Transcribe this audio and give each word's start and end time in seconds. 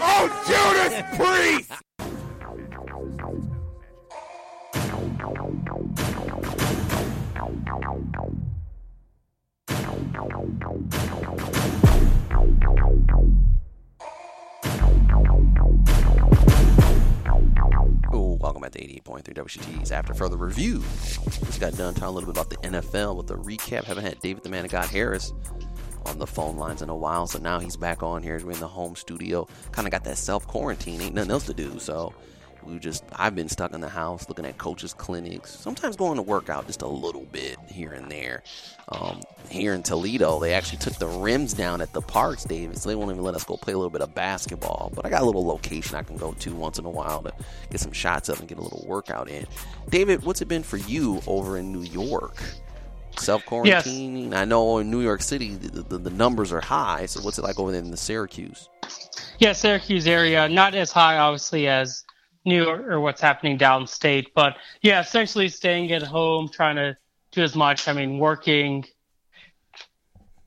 Oh, 0.00 0.44
Judas 0.46 1.02
Priest! 1.16 1.72
Ooh, 18.14 18.38
welcome 18.40 18.62
back 18.62 18.72
to 18.72 18.78
88.3 18.78 19.34
WXUT's 19.34 19.92
After 19.92 20.14
Further 20.14 20.36
Review. 20.36 20.80
Just 20.80 21.60
got 21.60 21.76
done 21.76 21.94
talking 21.94 22.08
a 22.08 22.10
little 22.10 22.32
bit 22.32 22.40
about 22.40 22.50
the 22.50 22.56
NFL 22.58 23.16
with 23.16 23.26
the 23.26 23.36
recap. 23.36 23.84
Haven't 23.84 24.04
had 24.04 24.20
David 24.20 24.42
the 24.44 24.48
Man 24.48 24.64
of 24.64 24.70
God 24.70 24.88
Harris 24.88 25.32
on 26.08 26.18
the 26.18 26.26
phone 26.26 26.56
lines 26.56 26.82
in 26.82 26.88
a 26.88 26.96
while, 26.96 27.26
so 27.26 27.38
now 27.38 27.60
he's 27.60 27.76
back 27.76 28.02
on 28.02 28.22
here. 28.22 28.40
We're 28.44 28.52
in 28.52 28.60
the 28.60 28.68
home 28.68 28.96
studio. 28.96 29.46
Kind 29.72 29.86
of 29.86 29.92
got 29.92 30.04
that 30.04 30.18
self 30.18 30.46
quarantine, 30.46 31.00
ain't 31.00 31.14
nothing 31.14 31.30
else 31.30 31.46
to 31.46 31.54
do, 31.54 31.78
so 31.78 32.14
we 32.68 32.78
just 32.78 33.04
I've 33.12 33.34
been 33.34 33.48
stuck 33.48 33.72
in 33.72 33.80
the 33.80 33.88
house 33.88 34.28
looking 34.28 34.44
at 34.44 34.58
coaches 34.58 34.92
clinics 34.92 35.50
sometimes 35.50 35.96
going 35.96 36.16
to 36.16 36.22
work 36.22 36.48
out 36.48 36.66
just 36.66 36.82
a 36.82 36.86
little 36.86 37.24
bit 37.26 37.56
here 37.66 37.92
and 37.92 38.10
there 38.10 38.42
um, 38.88 39.20
here 39.48 39.74
in 39.74 39.82
Toledo 39.82 40.38
they 40.38 40.54
actually 40.54 40.78
took 40.78 40.94
the 40.94 41.06
rims 41.06 41.52
down 41.52 41.80
at 41.80 41.92
the 41.92 42.00
parks 42.00 42.44
David 42.44 42.76
so 42.78 42.88
they 42.88 42.94
won't 42.94 43.10
even 43.10 43.22
let 43.22 43.34
us 43.34 43.44
go 43.44 43.56
play 43.56 43.72
a 43.72 43.76
little 43.76 43.90
bit 43.90 44.02
of 44.02 44.14
basketball 44.14 44.92
but 44.94 45.06
I 45.06 45.10
got 45.10 45.22
a 45.22 45.24
little 45.24 45.46
location 45.46 45.96
I 45.96 46.02
can 46.02 46.16
go 46.16 46.32
to 46.32 46.54
once 46.54 46.78
in 46.78 46.84
a 46.84 46.90
while 46.90 47.22
to 47.22 47.32
get 47.70 47.80
some 47.80 47.92
shots 47.92 48.28
up 48.28 48.38
and 48.38 48.48
get 48.48 48.58
a 48.58 48.62
little 48.62 48.84
workout 48.86 49.28
in 49.28 49.46
David 49.88 50.24
what's 50.24 50.42
it 50.42 50.48
been 50.48 50.62
for 50.62 50.76
you 50.76 51.20
over 51.26 51.58
in 51.58 51.72
New 51.72 51.82
York 51.82 52.42
self 53.18 53.44
quarantining 53.44 54.34
I 54.34 54.44
know 54.44 54.78
in 54.78 54.90
New 54.90 55.00
York 55.00 55.22
City 55.22 55.54
the, 55.54 55.82
the, 55.82 55.98
the 55.98 56.10
numbers 56.10 56.52
are 56.52 56.60
high 56.60 57.06
so 57.06 57.20
what's 57.20 57.38
it 57.38 57.42
like 57.42 57.58
over 57.58 57.72
there 57.72 57.80
in 57.80 57.90
the 57.90 57.96
Syracuse 57.96 58.68
Yeah, 59.38 59.52
Syracuse 59.52 60.06
area, 60.06 60.48
not 60.48 60.74
as 60.74 60.90
high 60.90 61.18
obviously 61.18 61.68
as 61.68 62.04
New 62.44 62.64
York 62.64 62.86
or 62.86 63.00
what's 63.00 63.20
happening 63.20 63.58
downstate, 63.58 64.28
but 64.34 64.56
yeah, 64.82 65.00
essentially 65.00 65.48
staying 65.48 65.92
at 65.92 66.02
home, 66.02 66.48
trying 66.48 66.76
to 66.76 66.96
do 67.32 67.42
as 67.42 67.54
much. 67.54 67.88
I 67.88 67.92
mean, 67.92 68.18
working, 68.18 68.84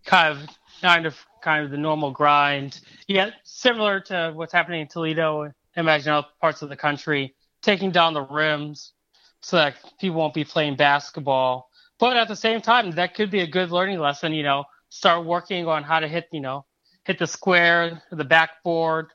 kind 0.05 0.37
of, 0.37 0.49
kind 0.81 1.05
of, 1.05 1.17
kind 1.41 1.63
of 1.63 1.71
the 1.71 1.77
normal 1.77 2.11
grind. 2.11 2.81
Yeah, 3.07 3.31
similar 3.43 3.99
to 4.01 4.31
what's 4.33 4.53
happening 4.53 4.81
in 4.81 4.87
Toledo. 4.87 5.51
Imagine 5.75 6.13
other 6.13 6.27
parts 6.39 6.61
of 6.61 6.69
the 6.69 6.75
country 6.75 7.35
taking 7.61 7.91
down 7.91 8.13
the 8.13 8.23
rims 8.23 8.93
so 9.41 9.57
that 9.57 9.75
people 9.99 10.17
won't 10.17 10.33
be 10.33 10.43
playing 10.43 10.75
basketball. 10.75 11.69
But 12.01 12.17
at 12.17 12.27
the 12.27 12.35
same 12.35 12.61
time, 12.61 12.89
that 12.93 13.13
could 13.13 13.29
be 13.29 13.41
a 13.41 13.47
good 13.47 13.69
learning 13.69 13.99
lesson. 13.99 14.33
You 14.33 14.41
know, 14.41 14.63
start 14.89 15.23
working 15.23 15.67
on 15.67 15.83
how 15.83 15.99
to 15.99 16.07
hit, 16.07 16.27
you 16.31 16.41
know, 16.41 16.65
hit 17.05 17.19
the 17.19 17.27
square, 17.27 18.01
the 18.11 18.23
backboard, 18.23 19.09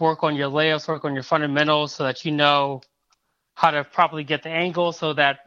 work 0.00 0.24
on 0.24 0.34
your 0.34 0.50
layups, 0.50 0.88
work 0.88 1.04
on 1.04 1.14
your 1.14 1.22
fundamentals 1.22 1.94
so 1.94 2.02
that 2.02 2.24
you 2.24 2.32
know 2.32 2.82
how 3.54 3.70
to 3.70 3.84
properly 3.84 4.24
get 4.24 4.42
the 4.42 4.48
angle 4.48 4.92
so 4.92 5.12
that 5.12 5.38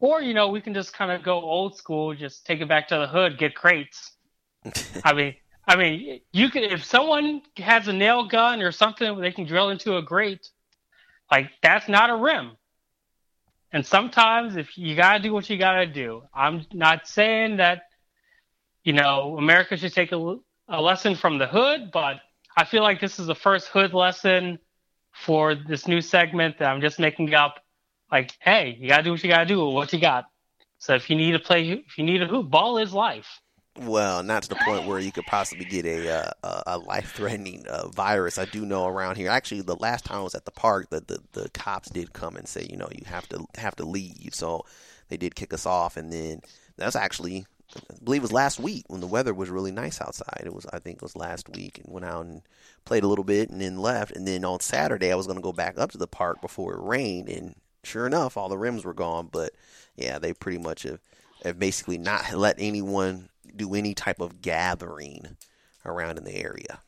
or 0.00 0.20
you 0.20 0.34
know, 0.34 0.48
we 0.48 0.60
can 0.60 0.74
just 0.74 0.92
kind 0.92 1.10
of 1.10 1.22
go 1.22 1.40
old 1.40 1.78
school, 1.78 2.14
just 2.14 2.44
take 2.44 2.60
it 2.60 2.68
back 2.68 2.88
to 2.88 2.96
the 2.96 3.06
hood, 3.06 3.38
get 3.38 3.54
crates. 3.54 4.12
I 5.04 5.14
mean 5.14 5.34
I 5.66 5.76
mean, 5.76 6.20
you 6.30 6.50
could 6.50 6.64
if 6.64 6.84
someone 6.84 7.40
has 7.56 7.88
a 7.88 7.92
nail 7.92 8.28
gun 8.28 8.60
or 8.60 8.70
something 8.70 9.18
they 9.18 9.32
can 9.32 9.46
drill 9.46 9.70
into 9.70 9.96
a 9.96 10.02
grate, 10.02 10.46
like 11.30 11.52
that's 11.62 11.88
not 11.88 12.10
a 12.10 12.16
rim. 12.16 12.58
And 13.72 13.86
sometimes 13.86 14.56
if 14.56 14.76
you 14.76 14.94
gotta 14.94 15.20
do 15.20 15.32
what 15.32 15.48
you 15.48 15.56
gotta 15.56 15.86
do. 15.86 16.22
I'm 16.34 16.66
not 16.72 17.06
saying 17.06 17.56
that, 17.56 17.82
you 18.84 18.92
know, 18.92 19.36
America 19.38 19.76
should 19.76 19.94
take 19.94 20.12
a, 20.12 20.36
a 20.68 20.80
lesson 20.80 21.16
from 21.16 21.38
the 21.38 21.46
hood, 21.46 21.90
but 21.92 22.20
I 22.56 22.64
feel 22.64 22.82
like 22.82 23.00
this 23.00 23.18
is 23.18 23.26
the 23.26 23.34
first 23.34 23.68
hood 23.68 23.94
lesson 23.94 24.58
for 25.12 25.54
this 25.54 25.88
new 25.88 26.00
segment 26.00 26.58
that 26.58 26.68
I'm 26.68 26.80
just 26.80 26.98
making 26.98 27.32
up. 27.34 27.60
Like, 28.10 28.32
hey, 28.40 28.76
you 28.78 28.88
gotta 28.88 29.02
do 29.04 29.12
what 29.12 29.24
you 29.24 29.30
gotta 29.30 29.46
do 29.46 29.64
what 29.64 29.92
you 29.92 30.00
got. 30.00 30.24
So 30.78 30.94
if 30.94 31.08
you 31.08 31.16
need 31.16 31.32
to 31.32 31.38
play, 31.38 31.70
if 31.70 31.96
you 31.96 32.04
need 32.04 32.22
a 32.22 32.26
hoop, 32.26 32.50
ball 32.50 32.76
is 32.76 32.92
life. 32.92 33.40
Well, 33.78 34.22
not 34.22 34.42
to 34.42 34.48
the 34.50 34.56
point 34.56 34.86
where 34.86 34.98
you 34.98 35.12
could 35.12 35.24
possibly 35.26 35.64
get 35.64 35.86
a 35.86 36.34
uh, 36.42 36.62
a 36.66 36.78
life 36.78 37.12
threatening 37.14 37.66
uh, 37.68 37.88
virus. 37.88 38.36
I 38.38 38.44
do 38.44 38.66
know 38.66 38.86
around 38.86 39.16
here. 39.16 39.30
Actually, 39.30 39.62
the 39.62 39.76
last 39.76 40.04
time 40.04 40.18
I 40.18 40.22
was 40.22 40.34
at 40.34 40.44
the 40.44 40.50
park, 40.50 40.90
the, 40.90 41.00
the 41.00 41.22
the 41.32 41.48
cops 41.50 41.88
did 41.88 42.12
come 42.12 42.36
and 42.36 42.46
say, 42.46 42.66
you 42.68 42.76
know, 42.76 42.88
you 42.92 43.06
have 43.06 43.26
to 43.30 43.46
have 43.56 43.74
to 43.76 43.84
leave. 43.84 44.34
So 44.34 44.66
they 45.08 45.16
did 45.16 45.34
kick 45.34 45.54
us 45.54 45.64
off, 45.64 45.96
and 45.96 46.12
then 46.12 46.42
that's 46.76 46.96
actually 46.96 47.46
I 47.76 47.94
believe 48.04 48.20
it 48.20 48.22
was 48.22 48.32
last 48.32 48.60
week 48.60 48.84
when 48.88 49.00
the 49.00 49.06
weather 49.06 49.32
was 49.32 49.48
really 49.50 49.72
nice 49.72 50.00
outside. 50.00 50.42
It 50.44 50.54
was 50.54 50.66
I 50.72 50.78
think 50.78 50.96
it 50.96 51.02
was 51.02 51.16
last 51.16 51.48
week 51.48 51.80
and 51.82 51.92
went 51.92 52.04
out 52.04 52.26
and 52.26 52.42
played 52.84 53.04
a 53.04 53.08
little 53.08 53.24
bit 53.24 53.50
and 53.50 53.60
then 53.60 53.78
left. 53.78 54.12
And 54.14 54.26
then 54.26 54.44
on 54.44 54.60
Saturday 54.60 55.10
I 55.12 55.16
was 55.16 55.26
going 55.26 55.38
to 55.38 55.42
go 55.42 55.52
back 55.52 55.78
up 55.78 55.90
to 55.92 55.98
the 55.98 56.06
park 56.06 56.40
before 56.40 56.74
it 56.74 56.82
rained 56.82 57.28
and 57.28 57.54
sure 57.84 58.06
enough 58.06 58.36
all 58.36 58.48
the 58.48 58.58
rims 58.58 58.84
were 58.84 58.94
gone. 58.94 59.28
But 59.32 59.52
yeah, 59.96 60.18
they 60.18 60.34
pretty 60.34 60.58
much 60.58 60.82
have, 60.82 61.00
have 61.44 61.58
basically 61.58 61.98
not 61.98 62.32
let 62.34 62.56
anyone 62.58 63.30
do 63.54 63.74
any 63.74 63.94
type 63.94 64.20
of 64.20 64.40
gathering 64.40 65.36
around 65.84 66.18
in 66.18 66.24
the 66.24 66.34
area. 66.34 66.80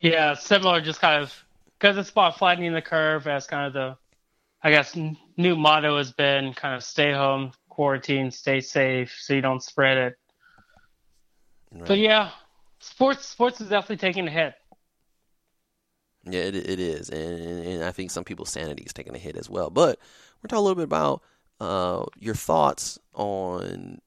Yeah, 0.00 0.34
similar, 0.34 0.80
just 0.80 1.00
kind 1.00 1.22
of 1.22 1.34
because 1.78 1.96
it's 1.96 2.10
about 2.10 2.38
flattening 2.38 2.72
the 2.72 2.82
curve 2.82 3.26
as 3.26 3.46
kind 3.46 3.66
of 3.66 3.72
the, 3.72 3.96
I 4.62 4.70
guess, 4.70 4.96
n- 4.96 5.16
new 5.36 5.56
motto 5.56 5.96
has 5.98 6.12
been 6.12 6.54
kind 6.54 6.74
of 6.74 6.84
stay 6.84 7.12
home, 7.12 7.52
quarantine, 7.68 8.30
stay 8.30 8.60
safe, 8.60 9.16
so 9.20 9.34
you 9.34 9.40
don't 9.40 9.62
spread 9.62 9.98
it. 9.98 10.18
Right. 11.72 11.86
But 11.86 11.98
yeah, 11.98 12.30
sports 12.80 13.26
sports 13.26 13.60
is 13.60 13.68
definitely 13.68 13.96
taking 13.96 14.26
a 14.26 14.30
hit. 14.30 14.54
Yeah, 16.24 16.42
it, 16.42 16.54
it 16.54 16.80
is, 16.80 17.10
and, 17.10 17.66
and 17.66 17.84
I 17.84 17.90
think 17.90 18.10
some 18.10 18.24
people's 18.24 18.50
sanity 18.50 18.82
is 18.82 18.92
taking 18.92 19.14
a 19.14 19.18
hit 19.18 19.36
as 19.36 19.48
well. 19.48 19.70
But 19.70 19.98
we're 20.42 20.48
talking 20.48 20.58
a 20.58 20.62
little 20.62 20.76
bit 20.76 20.84
about 20.84 21.22
uh, 21.60 22.04
your 22.18 22.34
thoughts 22.34 22.98
on 23.14 24.00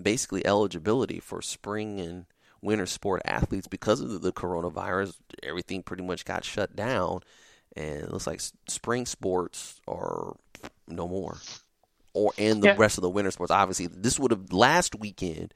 basically 0.00 0.44
eligibility 0.46 1.20
for 1.20 1.42
spring 1.42 2.00
and 2.00 2.26
winter 2.60 2.86
sport 2.86 3.22
athletes 3.24 3.66
because 3.68 4.00
of 4.00 4.22
the, 4.22 4.32
coronavirus. 4.32 5.16
Everything 5.42 5.82
pretty 5.82 6.02
much 6.02 6.24
got 6.24 6.44
shut 6.44 6.74
down, 6.76 7.20
and 7.76 8.02
it 8.04 8.10
looks 8.12 8.26
like 8.26 8.40
spring 8.68 9.06
sports 9.06 9.80
are 9.88 10.36
no 10.86 11.08
more, 11.08 11.38
or 12.14 12.32
and 12.38 12.62
the 12.62 12.68
Yeah. 12.68 12.76
rest 12.78 12.98
of 12.98 13.02
the 13.02 13.10
winter 13.10 13.30
sports. 13.30 13.50
Obviously, 13.50 13.86
this 13.86 14.18
would 14.18 14.30
have 14.30 14.52
last 14.52 14.94
weekend 14.94 15.54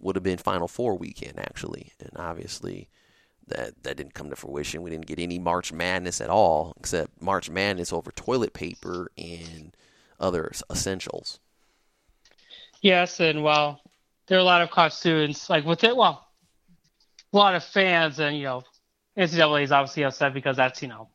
would 0.00 0.16
have 0.16 0.22
been 0.22 0.38
Final 0.38 0.68
Four 0.68 0.96
weekend 0.98 1.38
actually, 1.38 1.92
and 2.00 2.10
obviously 2.16 2.88
that 3.46 3.82
that 3.84 3.96
didn't 3.96 4.14
come 4.14 4.28
to 4.30 4.36
fruition. 4.36 4.82
We 4.82 4.90
didn't 4.90 5.06
get 5.06 5.18
any 5.18 5.38
March 5.38 5.72
Madness 5.72 6.20
at 6.20 6.30
all, 6.30 6.74
except 6.78 7.22
March 7.22 7.48
Madness 7.48 7.92
over 7.92 8.10
toilet 8.10 8.52
paper 8.52 9.10
and 9.16 9.74
other 10.18 10.50
essentials. 10.70 11.38
Yes, 12.84 13.18
and 13.18 13.42
well, 13.42 13.80
there 14.26 14.36
are 14.36 14.42
a 14.42 14.44
lot 14.44 14.60
of 14.60 14.70
college 14.70 14.92
students 14.92 15.48
like 15.48 15.64
with 15.64 15.84
it. 15.84 15.96
Well, 15.96 16.22
a 17.32 17.36
lot 17.36 17.54
of 17.54 17.64
fans, 17.64 18.18
and 18.20 18.36
you 18.36 18.42
know, 18.44 18.62
NCAA 19.16 19.62
is 19.62 19.72
obviously 19.72 20.04
upset 20.04 20.34
because 20.34 20.58
that's 20.58 20.82
you 20.82 20.88
know 20.88 21.08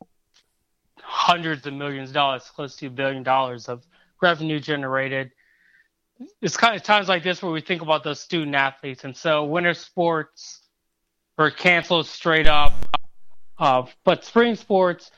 hundreds 1.00 1.64
of 1.68 1.74
millions 1.74 2.10
of 2.10 2.14
dollars, 2.14 2.50
close 2.52 2.74
to 2.78 2.88
a 2.88 2.90
billion 2.90 3.22
dollars 3.22 3.68
of 3.68 3.86
revenue 4.20 4.58
generated. 4.58 5.30
It's 6.42 6.56
kind 6.56 6.74
of 6.74 6.82
times 6.82 7.08
like 7.08 7.22
this 7.22 7.40
where 7.40 7.52
we 7.52 7.60
think 7.60 7.82
about 7.82 8.02
those 8.02 8.18
student 8.18 8.56
athletes, 8.56 9.04
and 9.04 9.16
so 9.16 9.44
winter 9.44 9.74
sports 9.74 10.62
were 11.38 11.52
canceled 11.52 12.08
straight 12.08 12.48
up. 12.48 12.74
Uh, 13.60 13.86
but 14.04 14.24
spring 14.24 14.56
sports, 14.56 15.12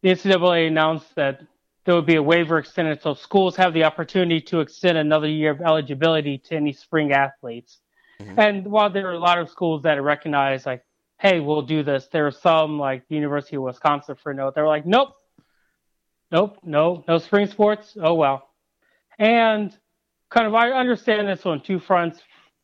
the 0.00 0.08
NCAA 0.08 0.68
announced 0.68 1.14
that 1.16 1.42
there 1.84 1.94
would 1.94 2.06
be 2.06 2.16
a 2.16 2.22
waiver 2.22 2.58
extended 2.58 3.02
so 3.02 3.14
schools 3.14 3.56
have 3.56 3.74
the 3.74 3.84
opportunity 3.84 4.40
to 4.40 4.60
extend 4.60 4.96
another 4.98 5.28
year 5.28 5.50
of 5.50 5.60
eligibility 5.60 6.38
to 6.38 6.54
any 6.54 6.72
spring 6.72 7.12
athletes. 7.12 7.80
Mhm. 8.20 8.38
And 8.38 8.66
while 8.66 8.90
there 8.90 9.08
are 9.08 9.14
a 9.14 9.18
lot 9.18 9.38
of 9.38 9.48
schools 9.50 9.82
that 9.82 10.00
recognize 10.02 10.64
like, 10.64 10.84
hey, 11.18 11.40
we'll 11.40 11.62
do 11.62 11.82
this, 11.82 12.08
there 12.08 12.26
are 12.26 12.30
some 12.32 12.78
like 12.78 13.06
the 13.08 13.14
University 13.16 13.56
of 13.56 13.62
Wisconsin 13.62 14.14
for 14.16 14.32
note, 14.32 14.54
they're 14.54 14.66
like, 14.66 14.86
nope, 14.86 15.14
nope, 16.30 16.58
no, 16.62 17.04
no 17.08 17.18
spring 17.18 17.46
sports. 17.46 17.96
Oh 18.00 18.14
well. 18.14 18.48
And 19.18 19.76
kind 20.30 20.46
of 20.46 20.54
I 20.54 20.70
understand 20.70 21.28
this 21.28 21.44
on 21.46 21.60
two 21.62 21.78
fronts 21.78 22.20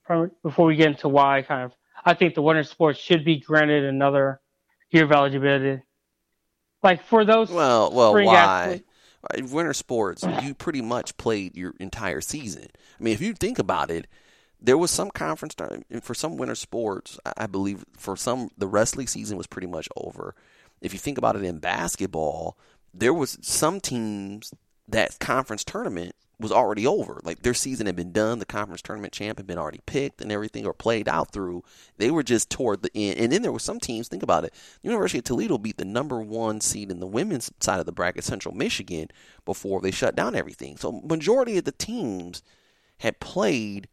from, 0.06 0.31
before 0.43 0.67
we 0.67 0.76
get 0.76 0.88
into 0.88 1.09
why 1.09 1.43
kind 1.43 1.64
of 1.64 1.73
I 2.05 2.14
think 2.14 2.35
the 2.35 2.43
winter 2.43 2.62
sports 2.62 2.99
should 2.99 3.25
be 3.25 3.41
granted 3.41 3.85
another 3.85 4.41
year 4.91 5.05
of 5.05 5.12
eligibility 5.12 5.82
like 6.82 7.03
for 7.03 7.25
those. 7.25 7.50
Well, 7.50 7.93
well, 7.93 8.14
why? 8.14 8.35
athletes- 8.37 8.85
Uh, 9.25 9.44
Winter 9.50 9.75
sports, 9.75 10.25
you 10.43 10.55
pretty 10.55 10.81
much 10.81 11.17
played 11.17 11.56
your 11.56 11.75
entire 11.81 12.20
season. 12.20 12.69
I 12.99 13.03
mean, 13.03 13.15
if 13.15 13.20
you 13.20 13.32
think 13.35 13.59
about 13.59 13.91
it, 13.91 14.06
there 14.61 14.79
was 14.79 14.91
some 14.91 15.11
conference 15.11 15.55
time 15.55 15.85
for 16.03 16.15
some 16.15 16.37
winter 16.37 16.55
sports. 16.55 17.19
I 17.37 17.47
believe 17.47 17.85
for 17.97 18.17
some, 18.17 18.50
the 18.59 18.67
wrestling 18.67 19.06
season 19.06 19.37
was 19.37 19.47
pretty 19.47 19.69
much 19.69 19.88
over. 19.97 20.35
If 20.81 20.93
you 20.93 20.99
think 20.99 21.19
about 21.19 21.37
it 21.37 21.44
in 21.44 21.59
basketball, 21.59 22.56
there 22.93 23.15
was 23.15 23.38
some 23.41 23.81
teams 23.81 24.53
that 24.88 25.19
conference 25.19 25.64
tournament 25.64 26.14
was 26.40 26.52
already 26.52 26.87
over. 26.87 27.20
Like 27.25 27.43
their 27.43 27.55
season 27.55 27.87
had 27.87 27.96
been 27.96 28.12
done, 28.12 28.38
the 28.38 28.44
conference 28.44 28.82
tournament 28.82 29.12
champ 29.12 29.38
had 29.38 29.46
been 29.46 29.58
already 29.58 29.81
picked 29.87 30.20
and 30.20 30.31
everything 30.31 30.67
or 30.67 30.73
played 30.73 31.08
out 31.08 31.32
through. 31.32 31.64
They 31.96 32.11
were 32.11 32.23
just 32.23 32.49
toward 32.49 32.82
the 32.82 32.90
end. 32.94 33.19
And 33.19 33.32
then 33.32 33.43
there 33.43 33.52
were 33.52 33.58
some 33.58 33.81
teams, 33.81 34.08
think 34.08 34.23
about 34.23 34.44
it. 34.44 34.55
University 34.82 35.19
of 35.19 35.25
Toledo 35.25 35.58
beat 35.58 35.79
the 35.79 35.85
number 35.85 36.20
one 36.20 36.61
seed 36.61 36.90
in 36.90 37.00
the 37.00 37.06
women's 37.06 37.50
side 37.61 37.81
of 37.81 37.87
the 37.87 37.93
bracket, 37.93 38.25
Central 38.25 38.55
Michigan, 38.55 39.08
before 39.44 39.81
they 39.81 39.90
shut 39.90 40.14
down 40.14 40.37
everything. 40.37 40.76
So 40.76 40.93
majority 40.93 41.58
of 41.58 41.64
the 41.64 41.73
teams 41.73 42.43
had 42.99 43.20
played 43.20 43.88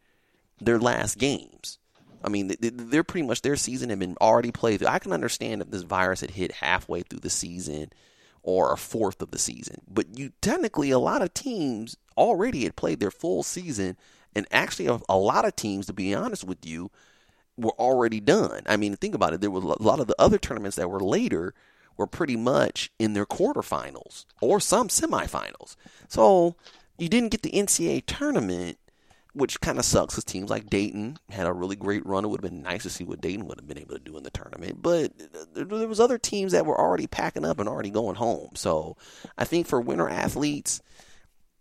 their 0.59 0.79
last 0.79 1.17
games. 1.17 1.79
I 2.23 2.29
mean, 2.29 2.47
th- 2.47 2.59
th- 2.59 2.73
they're 2.75 3.03
pretty 3.03 3.27
much 3.27 3.41
their 3.41 3.55
season 3.55 3.89
had 3.89 3.99
been 3.99 4.17
already 4.21 4.51
played. 4.51 4.83
I 4.85 4.99
can 4.99 5.13
understand 5.13 5.61
if 5.61 5.71
this 5.71 5.83
virus 5.83 6.21
had 6.21 6.31
hit 6.31 6.51
halfway 6.53 7.01
through 7.01 7.19
the 7.19 7.29
season 7.29 7.91
or 8.41 8.71
a 8.71 8.77
fourth 8.77 9.21
of 9.21 9.31
the 9.31 9.39
season, 9.39 9.81
but 9.87 10.17
you 10.17 10.31
technically 10.41 10.91
a 10.91 10.99
lot 10.99 11.21
of 11.21 11.33
teams 11.33 11.97
already 12.17 12.63
had 12.63 12.75
played 12.75 12.99
their 12.99 13.11
full 13.11 13.43
season, 13.43 13.97
and 14.35 14.47
actually 14.51 14.87
a, 14.87 14.99
a 15.07 15.17
lot 15.17 15.45
of 15.45 15.55
teams, 15.55 15.85
to 15.87 15.93
be 15.93 16.13
honest 16.13 16.43
with 16.43 16.65
you, 16.65 16.91
were 17.57 17.75
already 17.79 18.19
done. 18.19 18.61
I 18.65 18.77
mean, 18.77 18.95
think 18.95 19.15
about 19.15 19.33
it. 19.33 19.41
There 19.41 19.51
was 19.51 19.63
a 19.63 19.83
lot 19.83 19.99
of 19.99 20.07
the 20.07 20.15
other 20.19 20.37
tournaments 20.37 20.75
that 20.77 20.89
were 20.89 20.99
later 20.99 21.53
were 21.97 22.07
pretty 22.07 22.35
much 22.35 22.91
in 22.99 23.13
their 23.13 23.25
quarterfinals 23.25 24.25
or 24.41 24.59
some 24.59 24.89
semifinals. 24.89 25.77
So 26.09 26.55
you 26.97 27.07
didn't 27.07 27.29
get 27.29 27.41
the 27.41 27.51
NCAA 27.51 28.05
tournament 28.05 28.77
which 29.35 29.59
kind 29.59 29.77
of 29.77 29.83
sucks 29.83 30.15
because 30.15 30.23
teams 30.23 30.49
like 30.49 30.69
Dayton 30.69 31.17
had 31.29 31.45
a 31.45 31.51
really 31.51 31.75
great 31.75 32.05
run. 32.05 32.23
It 32.23 32.29
would 32.29 32.41
have 32.41 32.49
been 32.49 32.63
nice 32.63 32.83
to 32.83 32.89
see 32.89 33.03
what 33.03 33.19
Dayton 33.19 33.45
would 33.47 33.59
have 33.59 33.67
been 33.67 33.77
able 33.77 33.95
to 33.95 33.99
do 33.99 34.17
in 34.17 34.23
the 34.23 34.29
tournament, 34.29 34.81
but 34.81 35.11
there 35.53 35.65
was 35.65 35.99
other 35.99 36.17
teams 36.17 36.53
that 36.53 36.65
were 36.65 36.79
already 36.79 37.05
packing 37.05 37.43
up 37.43 37.59
and 37.59 37.67
already 37.67 37.89
going 37.89 38.15
home. 38.15 38.51
So 38.55 38.95
I 39.37 39.43
think 39.43 39.67
for 39.67 39.81
winter 39.81 40.07
athletes, 40.07 40.81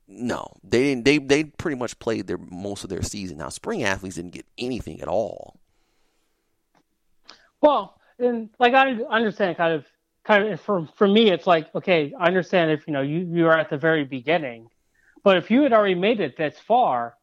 no, 0.06 0.46
they 0.62 0.82
didn't. 0.82 1.04
They 1.04 1.18
they 1.18 1.44
pretty 1.44 1.76
much 1.76 1.98
played 1.98 2.26
their 2.26 2.38
most 2.38 2.84
of 2.84 2.90
their 2.90 3.02
season. 3.02 3.38
Now 3.38 3.48
spring 3.48 3.82
athletes 3.82 4.16
didn't 4.16 4.32
get 4.32 4.46
anything 4.58 5.00
at 5.00 5.08
all. 5.08 5.58
Well, 7.60 7.98
and 8.18 8.50
like 8.58 8.74
I 8.74 8.92
understand, 9.10 9.56
kind 9.56 9.74
of, 9.74 9.86
kind 10.24 10.52
of 10.52 10.60
for 10.60 10.86
for 10.96 11.08
me, 11.08 11.30
it's 11.30 11.46
like 11.46 11.74
okay, 11.74 12.12
I 12.18 12.26
understand 12.26 12.70
if 12.70 12.86
you 12.86 12.92
know 12.92 13.02
you 13.02 13.20
you 13.20 13.46
are 13.46 13.58
at 13.58 13.70
the 13.70 13.78
very 13.78 14.04
beginning, 14.04 14.68
but 15.22 15.38
if 15.38 15.50
you 15.50 15.62
had 15.62 15.72
already 15.72 15.94
made 15.94 16.20
it 16.20 16.36
this 16.36 16.58
far, 16.58 17.14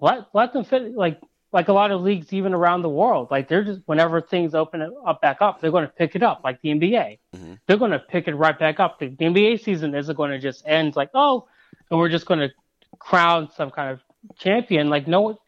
let 0.00 0.28
let 0.32 0.52
them 0.52 0.64
fit 0.64 0.94
like 0.94 1.20
like 1.52 1.68
a 1.68 1.72
lot 1.72 1.92
of 1.92 2.00
leagues 2.00 2.32
even 2.32 2.52
around 2.52 2.82
the 2.82 2.88
world, 2.88 3.28
like 3.30 3.46
they're 3.46 3.62
just 3.62 3.80
whenever 3.86 4.20
things 4.20 4.54
open 4.54 4.90
up 5.06 5.20
back 5.20 5.36
up, 5.40 5.60
they're 5.60 5.70
going 5.70 5.86
to 5.86 5.92
pick 5.92 6.16
it 6.16 6.22
up 6.22 6.40
like 6.42 6.60
the 6.62 6.70
NBA. 6.70 7.18
Mhm. 7.36 7.58
They're 7.66 7.76
going 7.76 7.92
to 7.92 8.00
pick 8.00 8.26
it 8.26 8.34
right 8.34 8.58
back 8.58 8.80
up. 8.80 8.98
The, 8.98 9.08
the 9.08 9.26
NBA 9.26 9.62
season 9.62 9.94
isn't 9.94 10.16
going 10.16 10.32
to 10.32 10.38
just 10.40 10.66
end 10.66 10.96
like 10.96 11.10
oh, 11.14 11.46
and 11.90 11.98
we're 11.98 12.08
just 12.08 12.26
going 12.26 12.40
to 12.40 12.50
crown 12.98 13.50
some 13.56 13.70
kind 13.70 13.90
of 13.90 14.00
champion. 14.38 14.88
Like 14.88 15.06
no, 15.06 15.38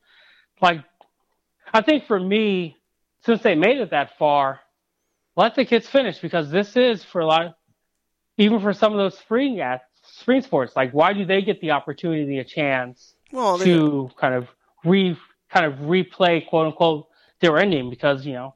like 0.61 0.83
I 1.73 1.83
think 1.83 2.07
for 2.07 2.19
me, 2.19 2.77
since 3.25 3.43
they 3.43 3.55
made 3.55 3.79
it 3.79 3.91
that 3.91 4.17
far, 4.19 4.61
let 5.37 5.55
the 5.55 5.65
kids 5.65 5.89
finish 5.89 6.19
because 6.19 6.51
this 6.51 6.77
is 6.77 7.05
for 7.05 7.21
a 7.21 7.27
lot, 7.27 7.47
of, 7.47 7.55
even 8.39 8.61
for 8.61 8.73
some 8.73 8.93
of 8.93 8.99
those 8.99 9.19
spring 9.19 9.61
at 9.61 9.83
spring 10.03 10.43
sports. 10.43 10.75
Like, 10.77 10.93
why 10.93 11.13
do 11.13 11.25
they 11.25 11.43
get 11.43 11.61
the 11.61 11.73
opportunity, 11.73 12.39
a 12.39 12.45
chance 12.45 13.15
Well, 13.33 13.59
to 13.59 14.11
kind 14.17 14.35
of 14.35 14.49
re 14.85 15.17
kind 15.53 15.67
of 15.67 15.81
replay 15.81 16.47
quote 16.47 16.67
unquote 16.67 17.09
their 17.41 17.59
ending? 17.59 17.91
Because 17.91 18.25
you 18.25 18.35
know, 18.35 18.55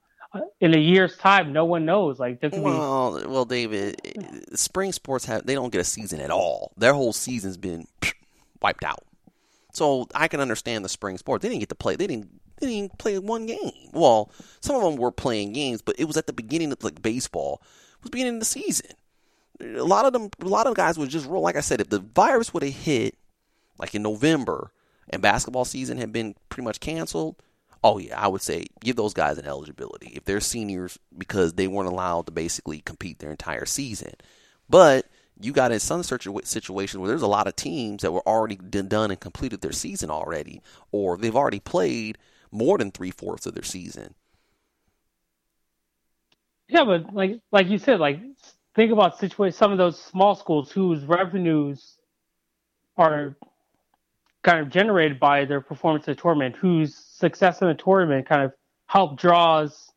in 0.61 0.75
a 0.75 0.79
year's 0.79 1.17
time, 1.17 1.53
no 1.53 1.65
one 1.65 1.85
knows. 1.85 2.19
Like, 2.19 2.41
there 2.41 2.51
could 2.51 2.59
be 2.59 2.63
well, 2.63 3.23
well, 3.27 3.45
David, 3.45 4.01
spring 4.55 4.93
sports 4.93 5.25
have 5.25 5.47
they 5.47 5.55
don't 5.55 5.73
get 5.73 5.81
a 5.81 5.85
season 5.85 6.21
at 6.21 6.31
all. 6.31 6.73
Their 6.77 6.95
whole 6.95 7.13
season's 7.13 7.57
been 7.57 7.87
wiped 8.63 8.85
out. 8.85 9.05
So 9.73 10.09
I 10.15 10.29
can 10.29 10.41
understand 10.41 10.85
the 10.85 10.89
spring 10.89 11.19
sports. 11.19 11.43
They 11.43 11.49
didn't 11.49 11.61
get 11.61 11.69
to 11.71 11.75
play. 11.75 11.97
They 11.97 12.07
didn't. 12.07 12.29
They 12.61 12.67
didn't 12.67 12.77
even 12.77 12.97
play 12.99 13.19
one 13.19 13.47
game. 13.47 13.73
Well, 13.93 14.31
some 14.61 14.77
of 14.77 14.83
them 14.83 14.97
were 14.97 15.11
playing 15.11 15.55
games, 15.55 15.81
but 15.81 15.99
it 15.99 16.05
was 16.05 16.19
at 16.19 16.27
the 16.27 16.33
beginning 16.33 16.73
of 16.73 16.85
like 16.85 17.01
baseball. 17.01 17.63
It 17.95 18.03
was 18.03 18.11
beginning 18.11 18.35
of 18.35 18.41
the 18.41 18.47
season. 18.47 18.91
A 19.61 19.83
lot 19.83 20.05
of 20.05 20.13
them, 20.13 20.31
a 20.41 20.49
lot 20.49 20.67
of 20.67 20.75
guys 20.75 20.99
would 20.99 21.09
just 21.09 21.27
roll. 21.27 21.43
Like 21.43 21.57
I 21.57 21.61
said, 21.61 21.81
if 21.81 21.89
the 21.89 22.01
virus 22.01 22.53
would 22.53 22.63
have 22.63 22.75
hit 22.75 23.17
like 23.79 23.95
in 23.95 24.03
November 24.03 24.73
and 25.09 25.23
basketball 25.23 25.65
season 25.65 25.99
had 25.99 26.13
been 26.13 26.35
pretty 26.51 26.65
much 26.65 26.81
canceled, 26.81 27.37
oh 27.83 27.99
yeah, 27.99 28.21
I 28.21 28.29
would 28.29 28.43
say 28.43 28.67
give 28.81 28.97
those 28.97 29.15
guys 29.15 29.39
an 29.39 29.47
eligibility 29.47 30.13
if 30.15 30.25
they're 30.25 30.41
seniors 30.41 30.99
because 31.17 31.55
they 31.55 31.67
weren't 31.67 31.89
allowed 31.89 32.27
to 32.27 32.33
basically 32.33 32.81
compete 32.81 33.19
their 33.19 33.31
entire 33.31 33.67
season. 33.67 34.13
But 34.69 35.07
you 35.41 35.53
got 35.53 35.73
in 35.73 35.81
some 35.81 36.03
situa- 36.03 36.47
situation 36.47 37.01
where 37.01 37.09
there's 37.09 37.23
a 37.23 37.27
lot 37.27 37.47
of 37.47 37.57
teams 37.57 38.03
that 38.03 38.13
were 38.13 38.27
already 38.27 38.57
done 38.57 38.89
done 38.89 39.11
and 39.11 39.19
completed 39.21 39.61
their 39.61 39.73
season 39.73 40.11
already, 40.11 40.61
or 40.93 41.17
they've 41.17 41.37
already 41.37 41.61
played 41.61 42.19
more 42.51 42.79
than 42.79 42.91
three 42.91 43.11
fourths 43.11 43.47
of 43.47 43.55
their 43.55 43.65
season. 43.65 44.15
Yeah, 46.69 46.85
but 46.85 47.13
like 47.15 47.41
like 47.51 47.69
you 47.69 47.79
said, 47.79 47.99
like 47.99 48.21
think 48.77 48.93
about 48.93 49.19
situation 49.19 49.57
some 49.57 49.73
of 49.73 49.79
those 49.79 50.01
small 50.01 50.35
schools 50.35 50.71
whose 50.71 51.05
revenues 51.05 51.97
are 52.97 53.37
kind 54.43 54.61
of 54.61 54.71
generated 54.71 55.21
by 55.21 55.45
their 55.45 55.61
performance 55.61 56.07
in 56.09 56.15
the 56.15 56.21
tournament, 56.21 56.57
whose 56.57 56.95
success 56.95 57.61
in 57.61 57.69
the 57.69 57.75
tournament 57.75 58.27
kind 58.29 58.43
of 58.43 58.53
help 58.87 59.19
draws 59.19 59.93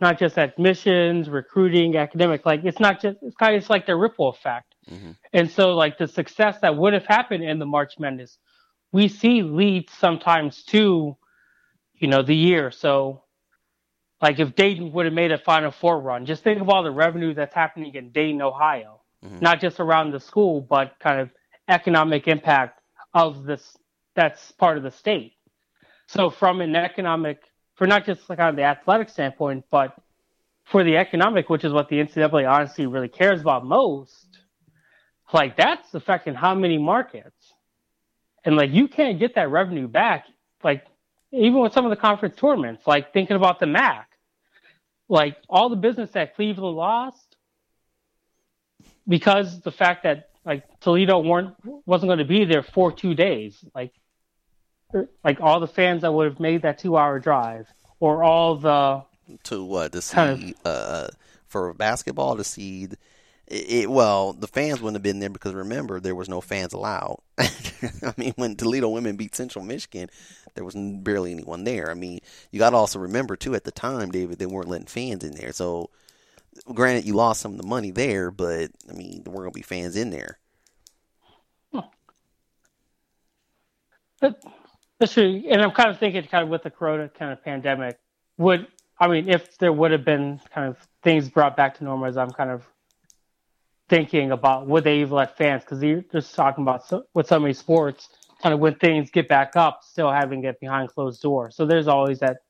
not 0.00 0.18
just 0.18 0.38
admissions, 0.38 1.28
recruiting, 1.28 1.96
academic. 1.96 2.46
Like 2.46 2.64
it's 2.64 2.80
not 2.80 3.00
just 3.02 3.18
it's 3.22 3.36
kind 3.36 3.54
of 3.54 3.60
it's 3.60 3.70
like 3.70 3.86
the 3.86 3.96
ripple 3.96 4.28
effect. 4.28 4.74
Mhm. 4.90 5.16
And 5.32 5.50
so 5.50 5.74
like 5.74 5.98
the 5.98 6.08
success 6.08 6.58
that 6.60 6.76
would 6.76 6.94
have 6.94 7.06
happened 7.06 7.44
in 7.44 7.58
the 7.58 7.66
March 7.66 7.98
Madness, 7.98 8.38
we 8.92 9.08
see 9.08 9.42
leads 9.42 9.92
sometimes 9.92 10.64
to, 10.64 11.16
you 11.94 12.08
know, 12.08 12.22
the 12.22 12.34
year. 12.34 12.70
So 12.70 13.24
like 14.22 14.38
if 14.38 14.54
Dayton 14.54 14.92
would 14.92 15.04
have 15.06 15.14
made 15.14 15.32
a 15.32 15.38
Final 15.38 15.70
Four 15.70 16.00
run, 16.00 16.24
just 16.26 16.42
think 16.42 16.60
of 16.60 16.68
all 16.68 16.82
the 16.82 16.90
revenue 16.90 17.34
that's 17.34 17.54
happening 17.54 17.94
in 17.94 18.10
Dayton, 18.10 18.40
Ohio, 18.42 19.00
Mhm. 19.24 19.42
not 19.42 19.60
just 19.60 19.80
around 19.80 20.12
the 20.12 20.20
school, 20.20 20.60
but 20.62 20.98
kind 20.98 21.20
of 21.20 21.30
economic 21.68 22.26
impact 22.26 22.79
of 23.14 23.44
this 23.44 23.76
that's 24.14 24.52
part 24.52 24.76
of 24.76 24.82
the 24.82 24.90
state. 24.90 25.34
So 26.06 26.30
from 26.30 26.60
an 26.60 26.74
economic, 26.74 27.42
for 27.76 27.86
not 27.86 28.04
just 28.04 28.28
like 28.28 28.40
on 28.40 28.56
the 28.56 28.62
athletic 28.62 29.08
standpoint, 29.08 29.64
but 29.70 29.96
for 30.64 30.84
the 30.84 30.96
economic, 30.96 31.48
which 31.48 31.64
is 31.64 31.72
what 31.72 31.88
the 31.88 31.96
NCAA 31.96 32.50
honestly 32.50 32.86
really 32.86 33.08
cares 33.08 33.40
about 33.40 33.64
most, 33.64 34.26
like 35.32 35.56
that's 35.56 35.94
affecting 35.94 36.34
how 36.34 36.54
many 36.54 36.78
markets, 36.78 37.54
and 38.44 38.56
like 38.56 38.70
you 38.72 38.88
can't 38.88 39.18
get 39.18 39.36
that 39.36 39.50
revenue 39.50 39.86
back. 39.86 40.24
Like 40.64 40.84
even 41.32 41.60
with 41.60 41.72
some 41.72 41.84
of 41.84 41.90
the 41.90 41.96
conference 41.96 42.36
tournaments, 42.36 42.86
like 42.86 43.12
thinking 43.12 43.36
about 43.36 43.60
the 43.60 43.66
MAC, 43.66 44.08
like 45.08 45.36
all 45.48 45.68
the 45.68 45.76
business 45.76 46.10
that 46.12 46.34
Cleveland 46.34 46.76
lost 46.76 47.36
because 49.06 49.60
the 49.60 49.72
fact 49.72 50.04
that 50.04 50.29
like 50.44 50.64
Toledo 50.80 51.18
weren't 51.20 51.54
wasn't 51.86 52.08
going 52.08 52.18
to 52.18 52.24
be 52.24 52.44
there 52.44 52.62
for 52.62 52.92
two 52.92 53.14
days, 53.14 53.62
like 53.74 53.92
like 55.22 55.40
all 55.40 55.60
the 55.60 55.68
fans 55.68 56.02
that 56.02 56.12
would 56.12 56.26
have 56.26 56.40
made 56.40 56.62
that 56.62 56.78
two 56.78 56.96
hour 56.96 57.18
drive, 57.18 57.66
or 57.98 58.22
all 58.22 58.56
the 58.56 59.04
to 59.44 59.64
what? 59.64 59.92
To 59.92 60.02
see 60.02 60.14
Kind 60.14 60.54
uh 60.64 61.08
for 61.46 61.72
basketball 61.74 62.36
to 62.36 62.44
see 62.44 62.84
it, 62.84 62.98
it 63.46 63.90
well 63.90 64.32
the 64.32 64.46
fans 64.46 64.80
wouldn't 64.80 64.96
have 64.96 65.02
been 65.02 65.18
there 65.18 65.30
because 65.30 65.52
remember 65.52 66.00
there 66.00 66.14
was 66.14 66.28
no 66.28 66.40
fans 66.40 66.72
allowed. 66.72 67.18
I 67.38 68.14
mean 68.16 68.32
when 68.36 68.56
toledo 68.56 68.88
women 68.88 69.16
beat 69.16 69.34
central 69.34 69.64
michigan 69.64 70.08
there 70.54 70.64
was 70.64 70.74
barely 70.74 71.32
anyone 71.32 71.64
there. 71.64 71.90
I 71.90 71.94
mean 71.94 72.20
you 72.50 72.58
got 72.58 72.70
to 72.70 72.76
also 72.76 72.98
remember 72.98 73.36
too 73.36 73.54
at 73.54 73.64
the 73.64 73.72
time 73.72 74.10
david 74.10 74.38
they 74.38 74.46
weren't 74.46 74.68
letting 74.68 74.86
fans 74.86 75.24
in 75.24 75.32
there. 75.32 75.52
So 75.52 75.90
granted 76.74 77.04
you 77.04 77.14
lost 77.14 77.40
some 77.40 77.52
of 77.52 77.58
the 77.58 77.66
money 77.66 77.90
there 77.90 78.30
but 78.30 78.70
i 78.88 78.92
mean 78.92 79.22
there 79.22 79.32
weren't 79.32 79.44
going 79.44 79.52
to 79.52 79.58
be 79.58 79.62
fans 79.62 79.96
in 79.96 80.10
there 80.10 80.38
hmm. 81.72 81.80
That, 84.20 84.42
that's 84.98 85.14
true. 85.14 85.42
And 85.48 85.62
I'm 85.62 85.70
kind 85.70 85.88
of 85.88 85.98
thinking, 85.98 86.22
kind 86.24 86.44
of 86.44 86.50
with 86.50 86.62
the 86.62 86.70
Corona 86.70 87.08
kind 87.08 87.32
of 87.32 87.42
pandemic, 87.42 87.98
would 88.36 88.66
I 89.00 89.08
mean, 89.08 89.30
if 89.30 89.56
there 89.56 89.72
would 89.72 89.92
have 89.92 90.04
been 90.04 90.40
kind 90.54 90.68
of 90.68 90.76
things 91.02 91.30
brought 91.30 91.56
back 91.56 91.78
to 91.78 91.84
normal, 91.84 92.06
as 92.06 92.18
I'm 92.18 92.30
kind 92.30 92.50
of 92.50 92.64
thinking 93.88 94.30
about, 94.30 94.66
would 94.66 94.84
they 94.84 95.00
even 95.00 95.14
let 95.14 95.38
fans? 95.38 95.64
Because 95.64 95.82
you're 95.82 96.02
just 96.12 96.34
talking 96.34 96.62
about 96.62 96.86
so, 96.86 97.04
with 97.14 97.26
so 97.26 97.40
many 97.40 97.54
sports, 97.54 98.10
kind 98.42 98.52
of 98.52 98.60
when 98.60 98.74
things 98.74 99.10
get 99.10 99.26
back 99.26 99.56
up, 99.56 99.80
still 99.82 100.10
having 100.10 100.44
it 100.44 100.60
behind 100.60 100.90
closed 100.90 101.22
doors. 101.22 101.56
So 101.56 101.64
there's 101.64 101.88
always 101.88 102.20
that 102.20 102.42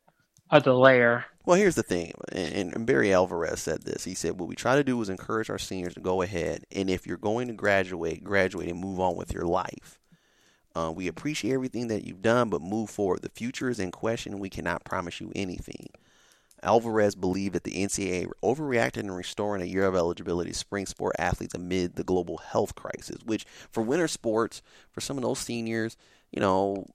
other 0.51 0.73
layer. 0.73 1.25
Well, 1.47 1.57
here's 1.57 1.75
the 1.75 1.83
thing, 1.83 2.13
and, 2.33 2.75
and 2.75 2.87
Barry 2.87 3.13
Alvarez 3.13 3.61
said 3.61 3.83
this. 3.83 4.05
He 4.05 4.15
said, 4.15 4.39
"What 4.39 4.49
we 4.49 4.55
try 4.55 4.77
to 4.77 4.85
do 4.85 5.01
is 5.01 5.09
encourage 5.09 5.51
our 5.51 5.59
seniors 5.59 5.95
to 5.95 6.01
go 6.01 6.23
ahead, 6.23 6.65
and 6.71 6.91
if 6.91 7.07
you're 7.07 7.17
going 7.17 7.49
to 7.49 7.55
graduate, 7.55 8.23
graduate 8.23 8.69
and 8.69 8.79
move 8.79 9.01
on 9.01 9.17
with 9.17 9.33
your 9.33 9.45
life. 9.45 9.99
Uh, 10.75 10.93
we 10.95 11.09
appreciate 11.09 11.53
everything 11.53 11.89
that 11.89 12.05
you've 12.05 12.23
done, 12.23 12.49
but 12.49 12.63
move 12.63 12.91
forward. 12.91 13.23
The 13.23 13.29
future 13.31 13.69
is 13.69 13.81
in 13.81 13.91
question, 13.91 14.39
we 14.39 14.51
cannot 14.51 14.85
promise 14.85 15.21
you 15.21 15.33
anything." 15.35 15.89
Alvarez 16.63 17.15
believed 17.15 17.55
that 17.55 17.65
the 17.65 17.83
NCAA 17.83 18.27
overreacted 18.43 18.99
in 18.99 19.11
restoring 19.11 19.63
a 19.63 19.67
year 19.67 19.87
of 19.87 19.95
eligibility 19.95 20.51
to 20.51 20.57
spring 20.57 20.87
sport 20.87 21.17
athletes 21.19 21.55
amid 21.55 21.95
the 21.95 22.05
global 22.05 22.37
health 22.37 22.75
crisis, 22.75 23.23
which 23.25 23.47
for 23.71 23.83
winter 23.83 24.09
sports, 24.09 24.63
for 24.91 25.01
some 25.01 25.17
of 25.17 25.23
those 25.23 25.39
seniors, 25.39 25.97
you 26.31 26.41
know, 26.41 26.87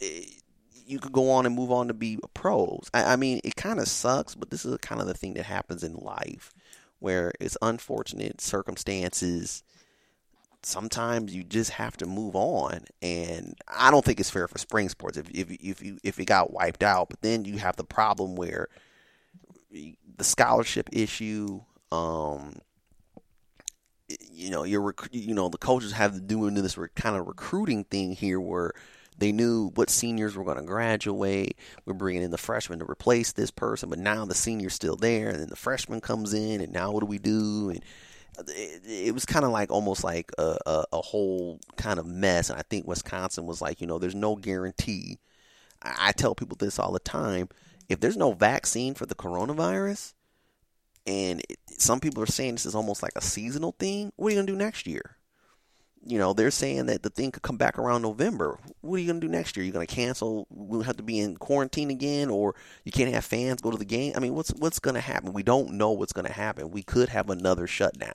it, 0.00 0.42
you 0.86 0.98
could 1.00 1.12
go 1.12 1.30
on 1.30 1.46
and 1.46 1.54
move 1.54 1.72
on 1.72 1.88
to 1.88 1.94
be 1.94 2.18
pros. 2.32 2.88
I, 2.94 3.12
I 3.12 3.16
mean, 3.16 3.40
it 3.44 3.56
kind 3.56 3.80
of 3.80 3.88
sucks, 3.88 4.34
but 4.34 4.50
this 4.50 4.64
is 4.64 4.76
kind 4.78 5.00
of 5.00 5.06
the 5.06 5.14
thing 5.14 5.34
that 5.34 5.44
happens 5.44 5.82
in 5.82 5.94
life 5.94 6.54
where 7.00 7.32
it's 7.40 7.58
unfortunate 7.60 8.40
circumstances. 8.40 9.62
Sometimes 10.62 11.34
you 11.34 11.44
just 11.44 11.70
have 11.70 11.96
to 11.98 12.06
move 12.06 12.34
on, 12.34 12.84
and 13.02 13.56
I 13.68 13.90
don't 13.90 14.04
think 14.04 14.20
it's 14.20 14.30
fair 14.30 14.48
for 14.48 14.58
spring 14.58 14.88
sports 14.88 15.16
if 15.16 15.28
if 15.30 15.50
if 15.50 15.82
you 15.82 15.98
if 16.02 16.18
it 16.18 16.26
got 16.26 16.52
wiped 16.52 16.82
out. 16.82 17.08
But 17.10 17.20
then 17.20 17.44
you 17.44 17.58
have 17.58 17.76
the 17.76 17.84
problem 17.84 18.36
where 18.36 18.68
the 19.70 20.24
scholarship 20.24 20.88
issue, 20.92 21.60
um, 21.92 22.56
you 24.08 24.50
know, 24.50 24.64
you're 24.64 24.94
you 25.12 25.34
know 25.34 25.48
the 25.48 25.58
coaches 25.58 25.92
have 25.92 26.14
to 26.14 26.20
do 26.20 26.46
into 26.46 26.62
this 26.62 26.78
kind 26.94 27.16
of 27.16 27.26
recruiting 27.26 27.84
thing 27.84 28.12
here 28.12 28.40
where 28.40 28.72
they 29.18 29.32
knew 29.32 29.70
what 29.74 29.90
seniors 29.90 30.36
were 30.36 30.44
going 30.44 30.58
to 30.58 30.64
graduate. 30.64 31.56
We're 31.84 31.94
bringing 31.94 32.22
in 32.22 32.30
the 32.30 32.38
freshmen 32.38 32.80
to 32.80 32.90
replace 32.90 33.32
this 33.32 33.50
person, 33.50 33.88
but 33.88 33.98
now 33.98 34.24
the 34.24 34.34
senior's 34.34 34.74
still 34.74 34.96
there, 34.96 35.30
and 35.30 35.40
then 35.40 35.48
the 35.48 35.56
freshman 35.56 36.00
comes 36.00 36.34
in, 36.34 36.60
and 36.60 36.72
now 36.72 36.92
what 36.92 37.00
do 37.00 37.06
we 37.06 37.18
do? 37.18 37.70
And 37.70 37.80
uh, 38.38 38.42
it, 38.48 38.82
it 39.08 39.14
was 39.14 39.24
kind 39.24 39.44
of 39.44 39.50
like 39.50 39.70
almost 39.70 40.04
like 40.04 40.30
a, 40.38 40.58
a, 40.66 40.84
a, 40.92 41.00
whole 41.00 41.60
kind 41.76 41.98
of 41.98 42.06
mess. 42.06 42.50
And 42.50 42.58
I 42.58 42.62
think 42.62 42.86
Wisconsin 42.86 43.46
was 43.46 43.62
like, 43.62 43.80
you 43.80 43.86
know, 43.86 43.98
there's 43.98 44.14
no 44.14 44.36
guarantee. 44.36 45.18
I, 45.82 46.08
I 46.08 46.12
tell 46.12 46.34
people 46.34 46.56
this 46.58 46.78
all 46.78 46.92
the 46.92 46.98
time. 46.98 47.48
If 47.88 48.00
there's 48.00 48.16
no 48.16 48.32
vaccine 48.32 48.94
for 48.94 49.06
the 49.06 49.14
coronavirus, 49.14 50.12
and 51.06 51.40
it, 51.48 51.58
some 51.68 52.00
people 52.00 52.22
are 52.22 52.26
saying 52.26 52.54
this 52.54 52.66
is 52.66 52.74
almost 52.74 53.02
like 53.02 53.12
a 53.16 53.22
seasonal 53.22 53.74
thing, 53.78 54.12
what 54.16 54.28
are 54.28 54.30
you 54.30 54.36
going 54.36 54.46
to 54.46 54.52
do 54.52 54.58
next 54.58 54.86
year? 54.86 55.15
You 56.06 56.18
know, 56.18 56.32
they're 56.32 56.50
saying 56.50 56.86
that 56.86 57.02
the 57.02 57.10
thing 57.10 57.32
could 57.32 57.42
come 57.42 57.56
back 57.56 57.78
around 57.78 58.02
November. 58.02 58.58
What 58.80 58.96
are 58.96 58.98
you 59.00 59.08
going 59.08 59.20
to 59.20 59.26
do 59.26 59.32
next 59.32 59.56
year? 59.56 59.64
You're 59.64 59.72
going 59.72 59.86
to 59.86 59.94
cancel? 59.94 60.46
We'll 60.50 60.82
have 60.82 60.96
to 60.98 61.02
be 61.02 61.18
in 61.18 61.36
quarantine 61.36 61.90
again, 61.90 62.30
or 62.30 62.54
you 62.84 62.92
can't 62.92 63.12
have 63.12 63.24
fans 63.24 63.60
go 63.60 63.70
to 63.70 63.76
the 63.76 63.84
game. 63.84 64.12
I 64.14 64.20
mean, 64.20 64.34
what's 64.34 64.50
what's 64.50 64.78
going 64.78 64.94
to 64.94 65.00
happen? 65.00 65.32
We 65.32 65.42
don't 65.42 65.72
know 65.72 65.90
what's 65.90 66.12
going 66.12 66.26
to 66.26 66.32
happen. 66.32 66.70
We 66.70 66.82
could 66.82 67.08
have 67.08 67.28
another 67.28 67.66
shutdown. 67.66 68.14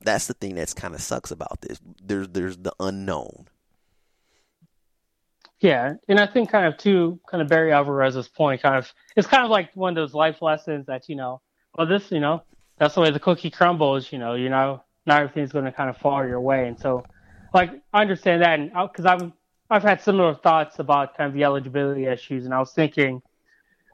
That's 0.00 0.26
the 0.26 0.34
thing 0.34 0.56
that's 0.56 0.74
kind 0.74 0.94
of 0.94 1.00
sucks 1.00 1.30
about 1.30 1.60
this. 1.60 1.80
There's 2.02 2.28
there's 2.28 2.56
the 2.56 2.72
unknown. 2.80 3.46
Yeah, 5.60 5.94
and 6.08 6.18
I 6.18 6.26
think 6.26 6.50
kind 6.50 6.66
of 6.66 6.76
to 6.78 7.20
kind 7.30 7.40
of 7.40 7.48
Barry 7.48 7.70
Alvarez's 7.70 8.26
point, 8.26 8.62
kind 8.62 8.76
of 8.76 8.92
it's 9.14 9.28
kind 9.28 9.44
of 9.44 9.50
like 9.50 9.70
one 9.74 9.90
of 9.90 10.02
those 10.02 10.12
life 10.12 10.42
lessons 10.42 10.86
that 10.86 11.08
you 11.08 11.14
know, 11.14 11.40
well, 11.76 11.86
this 11.86 12.10
you 12.10 12.18
know, 12.18 12.42
that's 12.78 12.96
the 12.96 13.00
way 13.00 13.12
the 13.12 13.20
cookie 13.20 13.50
crumbles. 13.50 14.10
You 14.10 14.18
know, 14.18 14.34
you 14.34 14.48
know 14.48 14.82
not 15.06 15.22
everything's 15.22 15.52
going 15.52 15.64
to 15.64 15.72
kind 15.72 15.90
of 15.90 15.96
fall 15.98 16.26
your 16.26 16.40
way. 16.40 16.68
And 16.68 16.78
so, 16.78 17.04
like, 17.52 17.70
I 17.92 18.00
understand 18.00 18.42
that, 18.42 18.58
and 18.58 18.72
because 18.72 19.06
I've 19.06 19.32
I've 19.70 19.82
had 19.82 20.00
similar 20.02 20.34
thoughts 20.34 20.78
about 20.78 21.16
kind 21.16 21.28
of 21.28 21.34
the 21.34 21.44
eligibility 21.44 22.06
issues, 22.06 22.44
and 22.44 22.54
I 22.54 22.58
was 22.58 22.72
thinking 22.72 23.22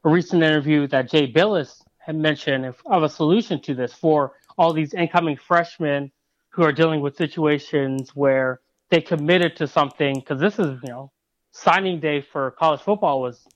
a 0.05 0.11
recent 0.11 0.43
interview 0.43 0.87
that 0.89 1.11
Jay 1.11 1.31
Bilas 1.31 1.83
had 1.99 2.17
mentioned 2.17 2.65
of, 2.67 2.77
of 2.87 3.03
a 3.03 3.09
solution 3.09 3.61
to 3.63 3.75
this 3.75 3.93
for 3.93 4.33
all 4.57 4.73
these 4.73 4.95
incoming 4.95 5.37
freshmen 5.37 6.11
who 6.51 6.65
are 6.65 6.73
dealing 6.73 7.01
with 7.01 7.17
situations 7.17 8.11
where 8.15 8.61
they 8.91 9.01
committed 9.01 9.57
to 9.57 9.69
something 9.69 10.15
because 10.15 10.41
this 10.41 10.59
is 10.59 10.81
you 10.83 10.89
know 10.89 11.13
signing 11.53 12.01
day 12.01 12.21
for 12.21 12.51
college 12.53 12.81
football 12.81 13.21
was 13.21 13.47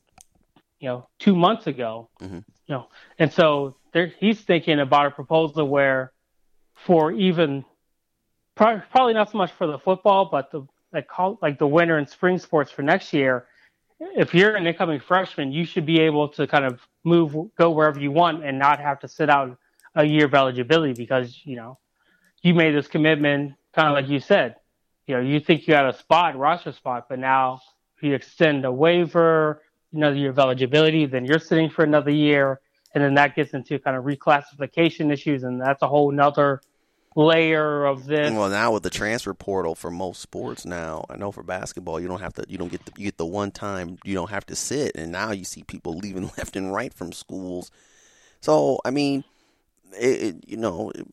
you 0.78 0.88
know 0.88 1.08
two 1.18 1.34
months 1.34 1.66
ago 1.66 2.08
mm-hmm. 2.20 2.36
you 2.36 2.74
know 2.74 2.86
and 3.18 3.32
so 3.32 3.76
there, 3.92 4.12
he's 4.18 4.40
thinking 4.40 4.78
about 4.78 5.06
a 5.06 5.10
proposal 5.10 5.66
where 5.66 6.11
for 6.84 7.12
even 7.12 7.64
probably 8.54 9.14
not 9.14 9.30
so 9.30 9.38
much 9.38 9.52
for 9.52 9.66
the 9.66 9.78
football, 9.78 10.26
but 10.26 10.50
the 10.50 10.66
like 10.92 11.08
like 11.40 11.58
the 11.58 11.66
winter 11.66 11.96
and 11.96 12.08
spring 12.08 12.38
sports 12.38 12.70
for 12.70 12.82
next 12.82 13.12
year. 13.12 13.46
If 14.00 14.34
you're 14.34 14.56
an 14.56 14.66
incoming 14.66 15.00
freshman, 15.00 15.52
you 15.52 15.64
should 15.64 15.86
be 15.86 16.00
able 16.00 16.28
to 16.30 16.46
kind 16.46 16.64
of 16.64 16.80
move, 17.04 17.34
go 17.56 17.70
wherever 17.70 18.00
you 18.00 18.10
want, 18.10 18.44
and 18.44 18.58
not 18.58 18.80
have 18.80 19.00
to 19.00 19.08
sit 19.08 19.30
out 19.30 19.56
a 19.94 20.04
year 20.04 20.26
of 20.26 20.34
eligibility 20.34 20.92
because 20.92 21.40
you 21.44 21.56
know 21.56 21.78
you 22.42 22.54
made 22.54 22.74
this 22.74 22.88
commitment, 22.88 23.54
kind 23.74 23.88
of 23.88 23.94
like 23.94 24.08
you 24.08 24.20
said. 24.20 24.56
You 25.06 25.16
know, 25.16 25.20
you 25.20 25.40
think 25.40 25.66
you 25.66 25.74
had 25.74 25.86
a 25.86 25.96
spot, 25.96 26.36
roster 26.36 26.72
spot, 26.72 27.06
but 27.08 27.18
now 27.18 27.60
if 27.96 28.02
you 28.02 28.14
extend 28.14 28.64
a 28.64 28.72
waiver, 28.72 29.62
another 29.92 30.16
year 30.16 30.30
of 30.30 30.38
eligibility, 30.38 31.06
then 31.06 31.24
you're 31.24 31.38
sitting 31.38 31.70
for 31.70 31.84
another 31.84 32.10
year, 32.10 32.60
and 32.94 33.02
then 33.02 33.14
that 33.14 33.34
gets 33.34 33.52
into 33.52 33.78
kind 33.78 33.96
of 33.96 34.04
reclassification 34.04 35.12
issues, 35.12 35.42
and 35.42 35.60
that's 35.60 35.82
a 35.82 35.88
whole 35.88 36.10
nother 36.10 36.60
layer 37.16 37.84
of 37.84 38.06
this. 38.06 38.32
Well, 38.32 38.50
now 38.50 38.72
with 38.72 38.82
the 38.82 38.90
transfer 38.90 39.34
portal 39.34 39.74
for 39.74 39.90
most 39.90 40.20
sports 40.20 40.64
now, 40.64 41.04
I 41.10 41.16
know 41.16 41.32
for 41.32 41.42
basketball 41.42 42.00
you 42.00 42.08
don't 42.08 42.20
have 42.20 42.34
to 42.34 42.44
you 42.48 42.58
don't 42.58 42.70
get 42.70 42.84
the, 42.84 42.92
you 42.96 43.04
get 43.04 43.18
the 43.18 43.26
one 43.26 43.50
time 43.50 43.98
you 44.04 44.14
don't 44.14 44.30
have 44.30 44.46
to 44.46 44.56
sit, 44.56 44.92
and 44.94 45.12
now 45.12 45.32
you 45.32 45.44
see 45.44 45.62
people 45.62 45.96
leaving 45.96 46.22
left 46.38 46.56
and 46.56 46.72
right 46.72 46.92
from 46.92 47.12
schools. 47.12 47.70
So 48.40 48.80
I 48.84 48.90
mean, 48.90 49.24
it, 49.98 50.22
it 50.22 50.44
you 50.46 50.56
know. 50.56 50.90
It, 50.94 51.06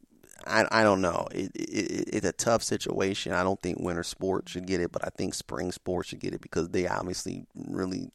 I, 0.48 0.66
I 0.72 0.84
don't 0.84 1.02
know. 1.02 1.28
It, 1.32 1.52
it, 1.54 2.10
it's 2.14 2.26
a 2.26 2.32
tough 2.32 2.64
situation. 2.64 3.34
I 3.34 3.44
don't 3.44 3.62
think 3.62 3.78
winter 3.78 4.04
sports 4.04 4.54
should 4.54 4.66
get 4.66 4.80
it, 4.80 4.90
but 4.90 5.06
I 5.06 5.10
think 5.10 5.34
spring 5.34 5.74
sports 5.74 6.08
should 6.10 6.22
get 6.22 6.34
it 6.34 6.40
because 6.40 6.70
they 6.70 6.88
obviously 6.88 7.46
really 7.56 8.10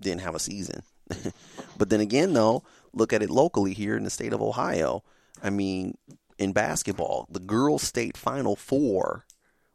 didn't 0.00 0.22
have 0.22 0.34
a 0.34 0.38
season. 0.38 0.82
but 1.78 1.90
then 1.90 2.00
again, 2.00 2.32
though, 2.32 2.62
look 2.92 3.12
at 3.12 3.22
it 3.22 3.30
locally 3.30 3.74
here 3.74 3.94
in 3.94 4.04
the 4.04 4.10
state 4.10 4.32
of 4.32 4.42
Ohio. 4.42 5.04
I 5.42 5.50
mean, 5.50 5.96
in 6.38 6.52
basketball. 6.52 7.26
The 7.30 7.40
girls' 7.40 7.82
state 7.82 8.16
final 8.16 8.56
four 8.56 9.26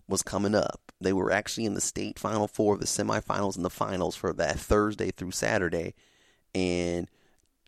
was 0.08 0.24
coming 0.24 0.56
up. 0.56 0.92
They 1.00 1.14
were 1.14 1.32
actually 1.32 1.66
in 1.66 1.74
the 1.74 1.82
state 1.82 2.20
final 2.20 2.48
four, 2.48 2.78
the 2.78 2.86
semifinals, 2.86 3.56
and 3.56 3.66
the 3.66 3.70
finals 3.70 4.16
for 4.16 4.34
that 4.34 4.60
Thursday 4.60 5.12
through 5.12 5.32
Saturday. 5.32 5.96
And 6.54 7.10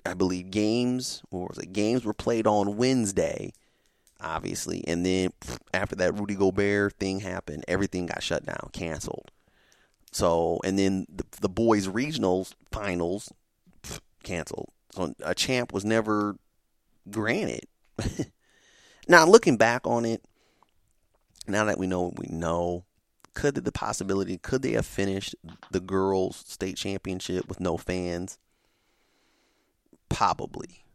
I 0.05 0.13
believe 0.13 0.51
games, 0.51 1.23
or 1.31 1.47
was 1.47 1.57
it? 1.57 1.73
Games 1.73 2.05
were 2.05 2.13
played 2.13 2.45
on 2.45 2.77
Wednesday, 2.77 3.53
obviously. 4.21 4.83
And 4.88 5.05
then 5.05 5.31
after 5.73 5.95
that 5.95 6.19
Rudy 6.19 6.35
Gobert 6.35 6.93
thing 7.00 7.21
happened, 7.21 7.65
everything 7.67 8.05
got 8.05 8.21
shut 8.21 8.45
down, 8.45 8.69
canceled. 8.73 9.31
So, 10.12 10.59
and 10.63 10.77
then 10.77 11.07
the, 11.09 11.25
the 11.41 11.50
boys' 11.50 11.88
regionals 11.88 12.53
finals 12.71 13.31
canceled. 14.23 14.69
So 14.91 15.13
a 15.23 15.33
champ 15.33 15.73
was 15.73 15.83
never 15.83 16.35
granted. 17.09 17.65
Now, 19.07 19.25
looking 19.25 19.57
back 19.57 19.86
on 19.86 20.05
it, 20.05 20.24
now 21.48 21.65
that 21.65 21.77
we 21.77 21.88
know 21.88 22.03
what 22.03 22.19
we 22.19 22.27
know, 22.29 22.86
could 23.33 23.55
the 23.55 23.72
possibility 23.72 24.38
could 24.38 24.62
they 24.62 24.74
have 24.74 24.86
finished 24.86 25.36
the 25.72 25.79
girls' 25.79 26.43
state 26.48 26.77
championship 26.77 27.48
with 27.48 27.60
no 27.60 27.77
fans? 27.77 28.38
Probably. 30.10 30.86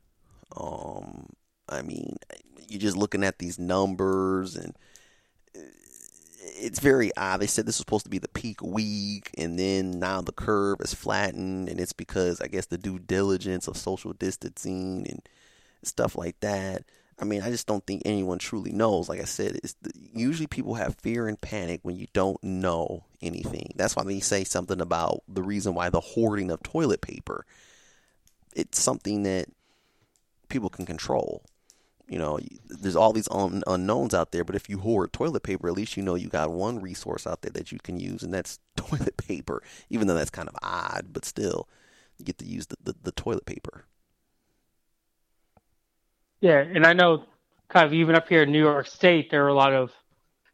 Um, 0.56 1.30
I 1.68 1.82
mean, 1.82 2.16
you're 2.68 2.80
just 2.80 2.96
looking 2.96 3.24
at 3.24 3.38
these 3.38 3.58
numbers 3.58 4.56
and 4.56 4.74
it's 6.60 6.80
very 6.80 7.10
odd. 7.16 7.40
They 7.40 7.46
said 7.46 7.66
this 7.66 7.76
was 7.76 7.84
supposed 7.84 8.04
to 8.04 8.10
be 8.10 8.18
the 8.18 8.28
peak 8.28 8.62
week, 8.62 9.30
and 9.36 9.58
then 9.58 9.98
now 9.98 10.20
the 10.20 10.32
curve 10.32 10.78
is 10.80 10.94
flattened, 10.94 11.68
and 11.68 11.80
it's 11.80 11.92
because 11.92 12.40
I 12.40 12.48
guess 12.48 12.66
the 12.66 12.78
due 12.78 12.98
diligence 12.98 13.68
of 13.68 13.76
social 13.76 14.12
distancing 14.12 15.06
and 15.08 15.22
stuff 15.82 16.16
like 16.16 16.40
that. 16.40 16.84
I 17.20 17.24
mean, 17.24 17.42
I 17.42 17.50
just 17.50 17.66
don't 17.66 17.84
think 17.84 18.02
anyone 18.04 18.38
truly 18.38 18.70
knows. 18.70 19.08
Like 19.08 19.20
I 19.20 19.24
said, 19.24 19.56
it's 19.56 19.74
the, 19.82 19.90
usually 20.14 20.46
people 20.46 20.74
have 20.74 20.94
fear 20.96 21.26
and 21.26 21.40
panic 21.40 21.80
when 21.82 21.96
you 21.96 22.06
don't 22.12 22.42
know 22.44 23.04
anything. 23.20 23.72
That's 23.74 23.96
why 23.96 24.04
they 24.04 24.20
say 24.20 24.44
something 24.44 24.80
about 24.80 25.22
the 25.26 25.42
reason 25.42 25.74
why 25.74 25.90
the 25.90 26.00
hoarding 26.00 26.50
of 26.50 26.62
toilet 26.62 27.00
paper. 27.00 27.44
It's 28.54 28.80
something 28.80 29.24
that 29.24 29.48
people 30.48 30.68
can 30.68 30.86
control. 30.86 31.42
You 32.08 32.18
know, 32.18 32.38
there's 32.68 32.96
all 32.96 33.12
these 33.12 33.28
un- 33.30 33.64
unknowns 33.66 34.14
out 34.14 34.32
there, 34.32 34.44
but 34.44 34.54
if 34.54 34.68
you 34.68 34.78
hoard 34.78 35.12
toilet 35.12 35.42
paper, 35.42 35.68
at 35.68 35.74
least 35.74 35.96
you 35.96 36.02
know 36.02 36.14
you 36.14 36.28
got 36.28 36.50
one 36.50 36.80
resource 36.80 37.26
out 37.26 37.42
there 37.42 37.52
that 37.52 37.70
you 37.70 37.78
can 37.78 38.00
use, 38.00 38.22
and 38.22 38.32
that's 38.32 38.60
toilet 38.76 39.16
paper. 39.16 39.62
Even 39.90 40.06
though 40.06 40.14
that's 40.14 40.30
kind 40.30 40.48
of 40.48 40.56
odd, 40.62 41.08
but 41.12 41.24
still, 41.24 41.68
you 42.16 42.24
get 42.24 42.38
to 42.38 42.46
use 42.46 42.66
the, 42.68 42.76
the, 42.82 42.94
the 43.02 43.12
toilet 43.12 43.44
paper. 43.44 43.84
Yeah, 46.40 46.58
and 46.60 46.86
I 46.86 46.92
know 46.92 47.24
kind 47.68 47.86
of 47.86 47.92
even 47.92 48.14
up 48.14 48.28
here 48.28 48.42
in 48.42 48.52
New 48.52 48.60
York 48.60 48.86
State, 48.86 49.30
there 49.30 49.44
are 49.44 49.48
a 49.48 49.54
lot 49.54 49.72
of, 49.72 49.92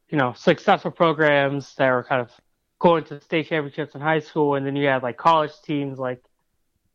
you 0.09 0.19
know, 0.19 0.33
successful 0.33 0.91
programs 0.91 1.75
that 1.77 1.87
are 1.89 2.05
kind 2.05 2.21
of 2.23 2.31
going 2.79 3.05
to 3.05 3.21
state 3.21 3.49
championships 3.49 3.95
in 3.95 4.01
high 4.01 4.21
school, 4.21 4.55
and 4.55 4.67
then 4.67 4.77
you 4.77 4.87
have 4.87 5.03
like 5.03 5.17
college 5.17 5.53
teams 5.65 5.99
like 5.99 6.23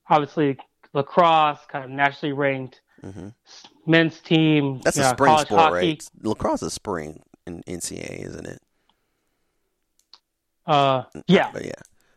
obviously 0.10 0.58
lacrosse, 0.93 1.60
kind 1.67 1.86
of 1.86 1.91
nationally 1.91 2.34
ranked 2.34 2.81
hmm 3.01 3.29
men's 3.86 4.19
team. 4.19 4.79
That's 4.84 4.98
a 4.98 5.03
know, 5.03 5.13
spring 5.13 5.38
sport, 5.38 5.62
hockey. 5.62 5.74
right? 5.74 6.10
Lacrosse 6.22 6.63
is 6.63 6.74
spring 6.74 7.22
in 7.48 7.63
NCAA, 7.67 8.25
isn't 8.25 8.46
it? 8.46 8.60
Uh, 10.65 11.03
yeah, 11.27 11.50
But 11.51 11.65
yeah, 11.65 11.72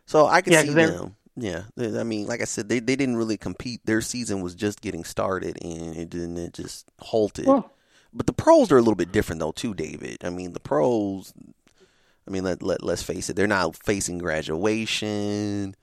so 0.05 0.27
I 0.27 0.41
can 0.41 0.53
Yeah, 0.53 0.61
see 0.61 0.69
them. 0.69 1.15
Yeah, 1.35 1.63
I 1.77 2.03
mean, 2.03 2.27
like 2.27 2.41
I 2.41 2.45
said, 2.45 2.69
they 2.69 2.79
they 2.79 2.95
didn't 2.95 3.17
really 3.17 3.37
compete. 3.37 3.81
Their 3.85 4.01
season 4.01 4.41
was 4.41 4.53
just 4.53 4.81
getting 4.81 5.03
started, 5.03 5.57
and 5.63 5.95
it 5.95 6.09
didn't. 6.09 6.37
It 6.37 6.53
just 6.53 6.87
halted. 6.99 7.47
well, 7.47 7.71
But 8.13 8.27
the 8.27 8.33
pros 8.33 8.71
are 8.71 8.77
a 8.77 8.81
little 8.81 8.95
bit 8.95 9.11
different 9.11 9.39
though, 9.39 9.51
too, 9.51 9.73
David. 9.73 10.17
I 10.23 10.29
mean, 10.29 10.53
the 10.53 10.59
pros. 10.59 11.33
I 12.27 12.31
mean, 12.31 12.43
let 12.43 12.61
let 12.61 12.83
let's 12.83 13.01
face 13.03 13.29
it, 13.29 13.35
they're 13.35 13.47
not 13.47 13.75
facing 13.75 14.19
graduation. 14.19 15.75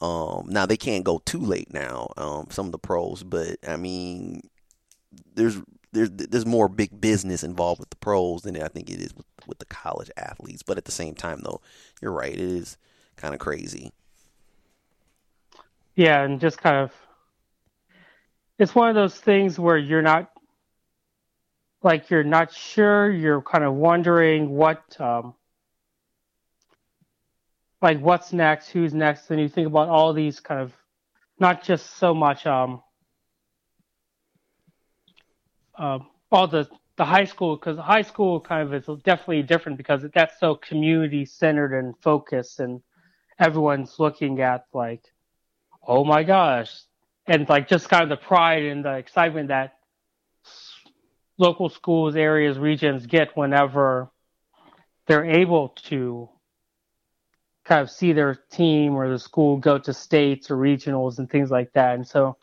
Um, 0.00 0.46
now 0.48 0.66
they 0.66 0.76
can't 0.76 1.04
go 1.04 1.18
too 1.24 1.40
late 1.40 1.72
now. 1.72 2.12
Um, 2.16 2.46
some 2.50 2.66
of 2.66 2.72
the 2.72 2.78
pros, 2.78 3.22
but 3.24 3.56
I 3.66 3.76
mean, 3.76 4.42
there's 5.34 5.58
there's 5.92 6.10
there's 6.10 6.46
more 6.46 6.68
big 6.68 7.00
business 7.00 7.42
involved 7.42 7.80
with 7.80 7.90
the 7.90 7.96
pros 7.96 8.42
than 8.42 8.60
I 8.60 8.68
think 8.68 8.88
it 8.88 9.00
is 9.00 9.14
with, 9.14 9.26
with 9.46 9.58
the 9.58 9.64
college 9.66 10.10
athletes. 10.16 10.62
But 10.62 10.78
at 10.78 10.84
the 10.84 10.92
same 10.92 11.14
time, 11.14 11.40
though, 11.42 11.60
you're 12.00 12.12
right. 12.12 12.32
It 12.32 12.40
is 12.40 12.78
kind 13.16 13.34
of 13.34 13.40
crazy. 13.40 13.92
Yeah, 15.94 16.22
and 16.22 16.40
just 16.40 16.58
kind 16.58 16.76
of, 16.76 16.92
it's 18.58 18.74
one 18.74 18.88
of 18.88 18.94
those 18.94 19.18
things 19.18 19.58
where 19.58 19.76
you're 19.76 20.02
not, 20.02 20.30
like, 21.82 22.10
you're 22.10 22.24
not 22.24 22.52
sure. 22.52 23.10
You're 23.10 23.42
kind 23.42 23.64
of 23.64 23.74
wondering 23.74 24.50
what, 24.50 24.82
um, 25.00 25.34
like, 27.80 28.00
what's 28.00 28.32
next, 28.32 28.68
who's 28.68 28.94
next, 28.94 29.30
and 29.30 29.40
you 29.40 29.48
think 29.48 29.66
about 29.66 29.88
all 29.88 30.12
these 30.12 30.40
kind 30.40 30.60
of, 30.60 30.72
not 31.38 31.62
just 31.62 31.96
so 31.96 32.14
much, 32.14 32.46
um, 32.46 32.82
um, 35.76 36.06
all 36.30 36.46
the 36.46 36.68
the 36.96 37.04
high 37.04 37.24
school 37.24 37.56
because 37.56 37.78
high 37.78 38.02
school 38.02 38.40
kind 38.40 38.62
of 38.62 38.74
is 38.74 38.86
definitely 39.02 39.42
different 39.42 39.78
because 39.78 40.04
that's 40.14 40.38
so 40.38 40.54
community 40.54 41.24
centered 41.24 41.76
and 41.76 41.94
focused 42.02 42.60
and 42.60 42.80
everyone's 43.38 43.98
looking 43.98 44.40
at 44.40 44.66
like 44.72 45.11
oh 45.86 46.04
my 46.04 46.22
gosh. 46.22 46.72
And 47.26 47.48
like 47.48 47.68
just 47.68 47.88
kind 47.88 48.02
of 48.02 48.08
the 48.08 48.16
pride 48.16 48.64
and 48.64 48.84
the 48.84 48.96
excitement 48.96 49.48
that 49.48 49.74
local 51.38 51.68
schools 51.68 52.16
areas 52.16 52.58
regions 52.58 53.06
get 53.06 53.36
whenever 53.36 54.10
they're 55.06 55.24
able 55.24 55.70
to 55.86 56.28
kind 57.64 57.80
of 57.80 57.90
see 57.90 58.12
their 58.12 58.34
team 58.50 58.94
or 58.94 59.08
the 59.08 59.18
school 59.18 59.56
go 59.56 59.78
to 59.78 59.92
states 59.92 60.50
or 60.50 60.56
regionals 60.56 61.18
and 61.18 61.30
things 61.30 61.50
like 61.50 61.72
that. 61.72 61.94
And 61.94 62.06
so 62.06 62.36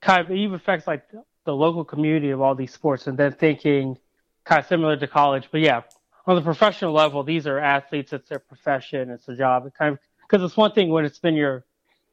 kind 0.00 0.24
of 0.24 0.30
it 0.30 0.38
even 0.38 0.54
affects 0.54 0.86
like 0.86 1.04
the 1.44 1.54
local 1.54 1.84
community 1.84 2.30
of 2.30 2.40
all 2.40 2.54
these 2.54 2.72
sports 2.72 3.06
and 3.06 3.18
then 3.18 3.32
thinking 3.32 3.98
kind 4.44 4.60
of 4.60 4.66
similar 4.66 4.96
to 4.96 5.06
college. 5.06 5.48
But 5.50 5.60
yeah 5.60 5.82
on 6.26 6.36
the 6.36 6.42
professional 6.42 6.92
level 6.92 7.24
these 7.24 7.46
are 7.46 7.58
athletes 7.58 8.12
it's 8.12 8.28
their 8.28 8.38
profession 8.38 9.10
it's 9.10 9.28
a 9.28 9.34
job. 9.36 9.66
It 9.66 9.74
kind 9.74 9.94
of 9.94 9.98
because 10.20 10.44
it's 10.44 10.56
one 10.56 10.72
thing 10.72 10.90
when 10.90 11.04
it's 11.04 11.18
been 11.18 11.34
your 11.34 11.64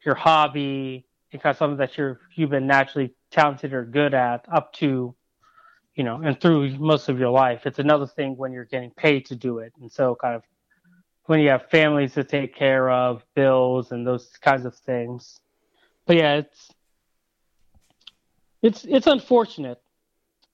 your 0.05 0.15
hobby 0.15 1.05
and 1.31 1.41
kind 1.41 1.51
of 1.51 1.57
something 1.57 1.77
that 1.77 1.97
you're 1.97 2.19
you've 2.35 2.49
been 2.49 2.67
naturally 2.67 3.13
talented 3.31 3.73
or 3.73 3.85
good 3.85 4.13
at 4.13 4.45
up 4.51 4.73
to 4.73 5.15
you 5.95 6.03
know 6.03 6.21
and 6.21 6.39
through 6.39 6.77
most 6.77 7.09
of 7.09 7.19
your 7.19 7.29
life. 7.29 7.65
It's 7.65 7.79
another 7.79 8.07
thing 8.07 8.37
when 8.37 8.51
you're 8.51 8.65
getting 8.65 8.91
paid 8.91 9.25
to 9.27 9.35
do 9.35 9.59
it. 9.59 9.73
And 9.81 9.91
so 9.91 10.15
kind 10.15 10.35
of 10.35 10.43
when 11.25 11.39
you 11.39 11.49
have 11.49 11.69
families 11.69 12.13
to 12.13 12.23
take 12.23 12.55
care 12.55 12.89
of 12.89 13.23
bills 13.35 13.91
and 13.91 14.05
those 14.05 14.29
kinds 14.41 14.65
of 14.65 14.75
things. 14.75 15.39
But 16.05 16.17
yeah 16.17 16.35
it's 16.35 16.71
it's 18.61 18.85
it's 18.85 19.07
unfortunate. 19.07 19.81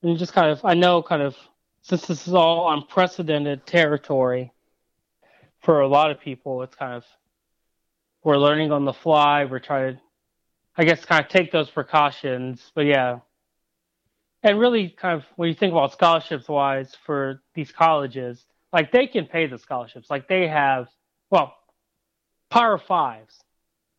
And 0.04 0.20
just 0.20 0.34
kind 0.34 0.52
of 0.52 0.64
i 0.64 0.74
know 0.74 1.02
kind 1.02 1.22
of 1.22 1.36
since 1.82 2.06
this 2.06 2.28
is 2.28 2.34
all 2.34 2.72
unprecedented 2.72 3.66
territory 3.66 4.52
for 5.62 5.82
a 5.82 5.88
lot 5.88 6.12
of 6.12 6.20
people 6.20 6.62
it's 6.62 6.76
kind 6.76 6.94
of 6.94 7.06
we're 8.26 8.38
learning 8.38 8.72
on 8.72 8.84
the 8.84 8.92
fly. 8.92 9.46
We're 9.46 9.60
trying 9.60 9.96
to 9.96 10.02
i 10.78 10.84
guess 10.84 11.06
kind 11.06 11.24
of 11.24 11.32
take 11.32 11.54
those 11.54 11.70
precautions. 11.70 12.72
But 12.76 12.88
yeah. 12.88 13.20
And 14.44 14.60
really 14.60 14.90
kind 14.90 15.18
of 15.18 15.26
when 15.38 15.48
you 15.48 15.56
think 15.56 15.72
about 15.72 15.94
scholarships 15.94 16.50
wise 16.50 16.94
for 17.06 17.42
these 17.54 17.72
colleges 17.72 18.46
like 18.74 18.92
they 18.92 19.08
can 19.08 19.26
pay 19.26 19.48
the 19.48 19.58
scholarships. 19.58 20.10
Like 20.10 20.28
they 20.28 20.48
have 20.48 20.88
well 21.30 21.56
power 22.50 22.78
fives 22.78 23.40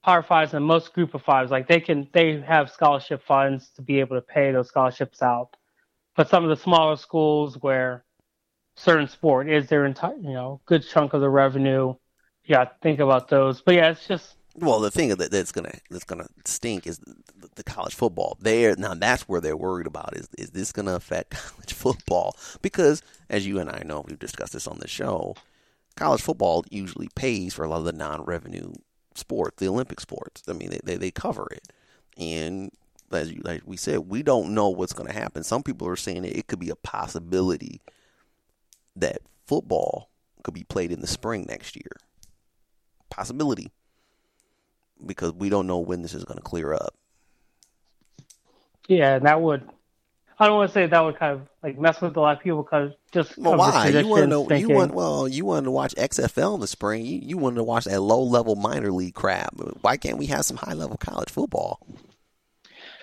power 0.05 0.23
fives 0.23 0.55
and 0.55 0.65
most 0.65 0.93
group 0.93 1.15
of 1.15 1.23
fives 1.23 1.51
like 1.51 1.67
they 1.67 1.81
can 1.81 2.09
they 2.13 2.41
have 2.41 2.71
scholarship 2.71 3.23
funds 3.27 3.71
to 3.75 3.83
be 3.83 4.01
able 4.01 4.17
to 4.17 4.23
pay 4.23 4.51
those 4.53 4.69
scholarships 4.69 5.23
out. 5.23 5.57
But 6.17 6.29
some 6.29 6.43
of 6.43 6.51
the 6.51 6.63
smaller 6.63 6.97
schools 6.97 7.59
where 7.61 8.05
certain 8.75 9.09
sport 9.09 9.49
is 9.49 9.69
their 9.69 9.87
entire 9.87 10.17
you 10.17 10.33
know 10.33 10.61
good 10.67 10.85
chunk 10.87 11.13
of 11.13 11.21
the 11.21 11.31
revenue 11.31 11.95
yeah 12.47 12.65
think 12.83 13.01
about 13.01 13.29
those 13.29 13.61
but 13.61 13.75
yeah 13.75 13.91
it's 13.91 14.07
just 14.07 14.37
Well, 14.59 14.81
the 14.81 14.91
thing 14.91 15.11
that 15.11 15.31
that's 15.31 15.53
gonna 15.53 15.75
that's 15.91 16.05
gonna 16.05 16.29
stink 16.47 16.87
is 16.87 16.99
the, 17.57 17.63
college 17.65 17.95
football. 17.95 18.39
There 18.41 18.75
now, 18.77 18.95
that's 18.95 19.29
where 19.29 19.41
they're 19.41 19.57
worried 19.57 19.87
about 19.87 20.17
is 20.17 20.29
is 20.39 20.51
this 20.51 20.73
gonna 20.73 20.95
affect 20.95 21.31
college 21.49 21.75
football? 21.75 22.37
Because 22.63 23.03
as 23.29 23.47
you 23.47 23.59
and 23.59 23.69
I 23.71 23.83
know, 23.85 24.05
we've 24.07 24.19
discussed 24.19 24.55
this 24.55 24.67
on 24.67 24.79
the 24.79 24.89
show. 24.89 25.35
College 25.97 26.23
football 26.23 26.65
usually 26.71 27.09
pays 27.15 27.55
for 27.55 27.65
a 27.65 27.69
lot 27.69 27.79
of 27.79 27.85
the 27.85 27.93
non-revenue 27.93 28.73
sports, 29.15 29.57
the 29.59 29.69
Olympic 29.69 30.01
sports. 30.01 30.43
I 30.49 30.55
mean, 30.55 30.71
they 30.71 30.81
they, 30.85 30.97
they 30.97 31.11
cover 31.11 31.49
it, 31.53 31.69
and 32.17 32.71
as 33.13 33.33
you, 33.33 33.43
like 33.45 33.63
we 33.67 33.77
said, 33.77 33.99
we 34.09 34.23
don't 34.23 34.55
know 34.55 34.69
what's 34.69 34.93
going 34.93 35.07
to 35.07 35.15
happen. 35.15 35.45
Some 35.45 35.63
people 35.63 35.87
are 35.89 35.97
saying 35.97 36.25
it 36.25 36.47
could 36.47 36.59
be 36.59 36.71
a 36.71 36.77
possibility 36.77 37.81
that 38.97 39.19
football 39.47 40.11
could 40.43 40.55
be 40.55 40.65
played 40.65 40.93
in 40.93 41.01
the 41.01 41.07
spring 41.07 41.47
next 41.49 41.77
year. 41.77 41.93
Possibility 43.17 43.73
because 45.07 45.33
we 45.33 45.49
don't 45.49 45.67
know 45.67 45.79
when 45.79 46.03
this 46.03 46.15
is 46.15 46.25
going 46.25 46.37
to 46.39 46.43
clear 46.43 46.73
up. 46.75 46.95
yeah 48.89 49.17
and 49.17 49.27
that 49.27 49.41
would 49.41 49.63
i 50.39 50.47
don't 50.47 50.57
want 50.57 50.71
to 50.71 50.75
say 50.75 50.87
that 50.87 51.01
would 51.01 51.19
kind 51.19 51.33
of 51.35 51.49
like 51.63 51.79
mess 51.79 52.01
with 52.01 52.17
a 52.17 52.21
lot 52.21 52.37
of 52.37 52.43
people 52.43 52.63
because 52.63 52.93
just 53.13 53.37
Well, 53.39 53.57
why? 53.57 53.89
You 53.89 54.07
want 54.07 54.23
to 54.23 54.27
know? 54.27 54.51
You 54.51 54.69
want 54.69 54.93
well, 54.93 55.27
you 55.27 55.45
wanted 55.47 55.65
to 55.65 55.71
watch 55.71 55.95
XFL 55.95 56.55
in 56.57 56.61
the 56.61 56.67
spring. 56.67 57.07
You, 57.07 57.21
you 57.23 57.39
wanted 57.39 57.57
to 57.57 57.65
watch 57.65 57.85
that 57.87 58.01
low 58.01 58.23
level 58.23 58.55
minor 58.55 58.93
league 58.93 59.15
crap. 59.15 59.55
Why 59.81 59.97
can't 59.97 60.19
we 60.19 60.27
have 60.27 60.45
some 60.45 60.59
high 60.59 60.75
level 60.75 60.99
college 60.99 61.31
football? 61.31 61.81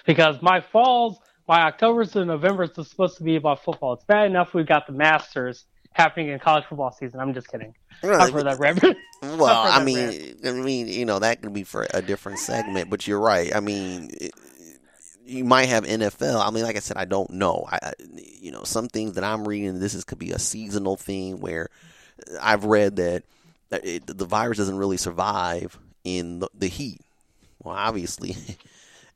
because 0.05 0.41
my 0.41 0.61
falls, 0.61 1.17
my 1.47 1.61
October's 1.63 2.15
and 2.15 2.27
November's 2.27 2.77
is 2.77 2.89
supposed 2.89 3.17
to 3.17 3.23
be 3.23 3.35
about 3.35 3.63
football. 3.63 3.93
It's 3.93 4.05
bad 4.05 4.27
enough 4.27 4.53
we've 4.53 4.67
got 4.67 4.85
the 4.87 4.93
Masters 4.93 5.65
happening 5.93 6.29
in 6.29 6.39
college 6.39 6.65
football 6.65 6.91
season. 6.91 7.19
I'm 7.19 7.33
just 7.33 7.47
kidding. 7.47 7.73
I've 8.03 8.33
heard 8.33 8.45
that 8.45 8.59
rabbit. 8.59 8.97
Well, 9.21 9.45
I 9.71 9.83
mean, 9.83 10.37
I 10.45 10.51
mean, 10.51 10.87
you 10.87 11.05
know, 11.05 11.19
that 11.19 11.41
could 11.41 11.53
be 11.53 11.63
for 11.63 11.87
a 11.93 12.01
different 12.01 12.39
segment, 12.39 12.89
but 12.89 13.07
you're 13.07 13.19
right. 13.19 13.55
I 13.55 13.59
mean, 13.59 14.09
it, 14.11 14.33
you 15.25 15.45
might 15.45 15.69
have 15.69 15.85
NFL. 15.85 16.45
I 16.45 16.51
mean, 16.51 16.63
like 16.63 16.75
I 16.75 16.79
said, 16.79 16.97
I 16.97 17.05
don't 17.05 17.29
know. 17.31 17.65
I, 17.71 17.93
you 18.41 18.51
know, 18.51 18.63
some 18.63 18.87
things 18.87 19.13
that 19.13 19.23
I'm 19.23 19.47
reading, 19.47 19.79
this 19.79 19.93
is 19.93 20.03
could 20.03 20.19
be 20.19 20.31
a 20.31 20.39
seasonal 20.39 20.97
thing 20.97 21.39
where 21.39 21.69
I've 22.41 22.65
read 22.65 22.97
that 22.97 23.23
that 23.69 23.85
it, 23.85 24.05
the 24.05 24.25
virus 24.25 24.57
doesn't 24.57 24.77
really 24.77 24.97
survive 24.97 25.79
in 26.03 26.39
the, 26.39 26.49
the 26.53 26.67
heat. 26.67 27.01
Well, 27.63 27.75
obviously, 27.75 28.35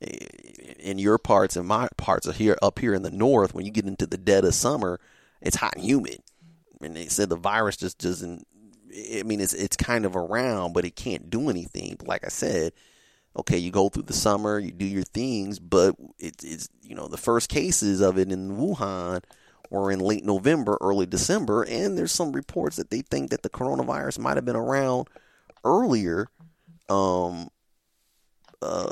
in 0.00 0.98
your 0.98 1.18
parts 1.18 1.56
and 1.56 1.68
my 1.68 1.88
parts 1.96 2.26
are 2.26 2.32
here 2.32 2.56
up 2.62 2.78
here 2.78 2.94
in 2.94 3.02
the 3.02 3.10
north. 3.10 3.54
When 3.54 3.66
you 3.66 3.70
get 3.70 3.86
into 3.86 4.06
the 4.06 4.16
dead 4.16 4.44
of 4.44 4.54
summer, 4.54 4.98
it's 5.40 5.56
hot 5.56 5.76
and 5.76 5.84
humid, 5.84 6.22
and 6.80 6.96
they 6.96 7.06
said 7.06 7.28
the 7.28 7.36
virus 7.36 7.76
just 7.76 7.98
doesn't. 7.98 8.46
I 8.90 9.22
mean, 9.22 9.40
it's 9.40 9.54
it's 9.54 9.76
kind 9.76 10.04
of 10.04 10.16
around, 10.16 10.72
but 10.72 10.84
it 10.84 10.96
can't 10.96 11.30
do 11.30 11.50
anything. 11.50 11.96
But 11.98 12.08
like 12.08 12.24
I 12.24 12.28
said, 12.28 12.72
okay, 13.36 13.58
you 13.58 13.70
go 13.70 13.88
through 13.88 14.04
the 14.04 14.12
summer, 14.12 14.58
you 14.58 14.72
do 14.72 14.84
your 14.84 15.04
things, 15.04 15.58
but 15.58 15.94
it, 16.18 16.42
it's 16.42 16.68
you 16.82 16.94
know 16.94 17.08
the 17.08 17.16
first 17.16 17.48
cases 17.48 18.00
of 18.00 18.18
it 18.18 18.32
in 18.32 18.56
Wuhan 18.56 19.22
were 19.70 19.92
in 19.92 20.00
late 20.00 20.24
November, 20.24 20.78
early 20.80 21.06
December, 21.06 21.62
and 21.64 21.96
there's 21.96 22.12
some 22.12 22.32
reports 22.32 22.76
that 22.76 22.90
they 22.90 23.02
think 23.02 23.30
that 23.30 23.42
the 23.42 23.50
coronavirus 23.50 24.18
might 24.18 24.36
have 24.36 24.44
been 24.44 24.56
around 24.56 25.08
earlier. 25.64 26.28
Um, 26.88 27.48
uh, 28.62 28.90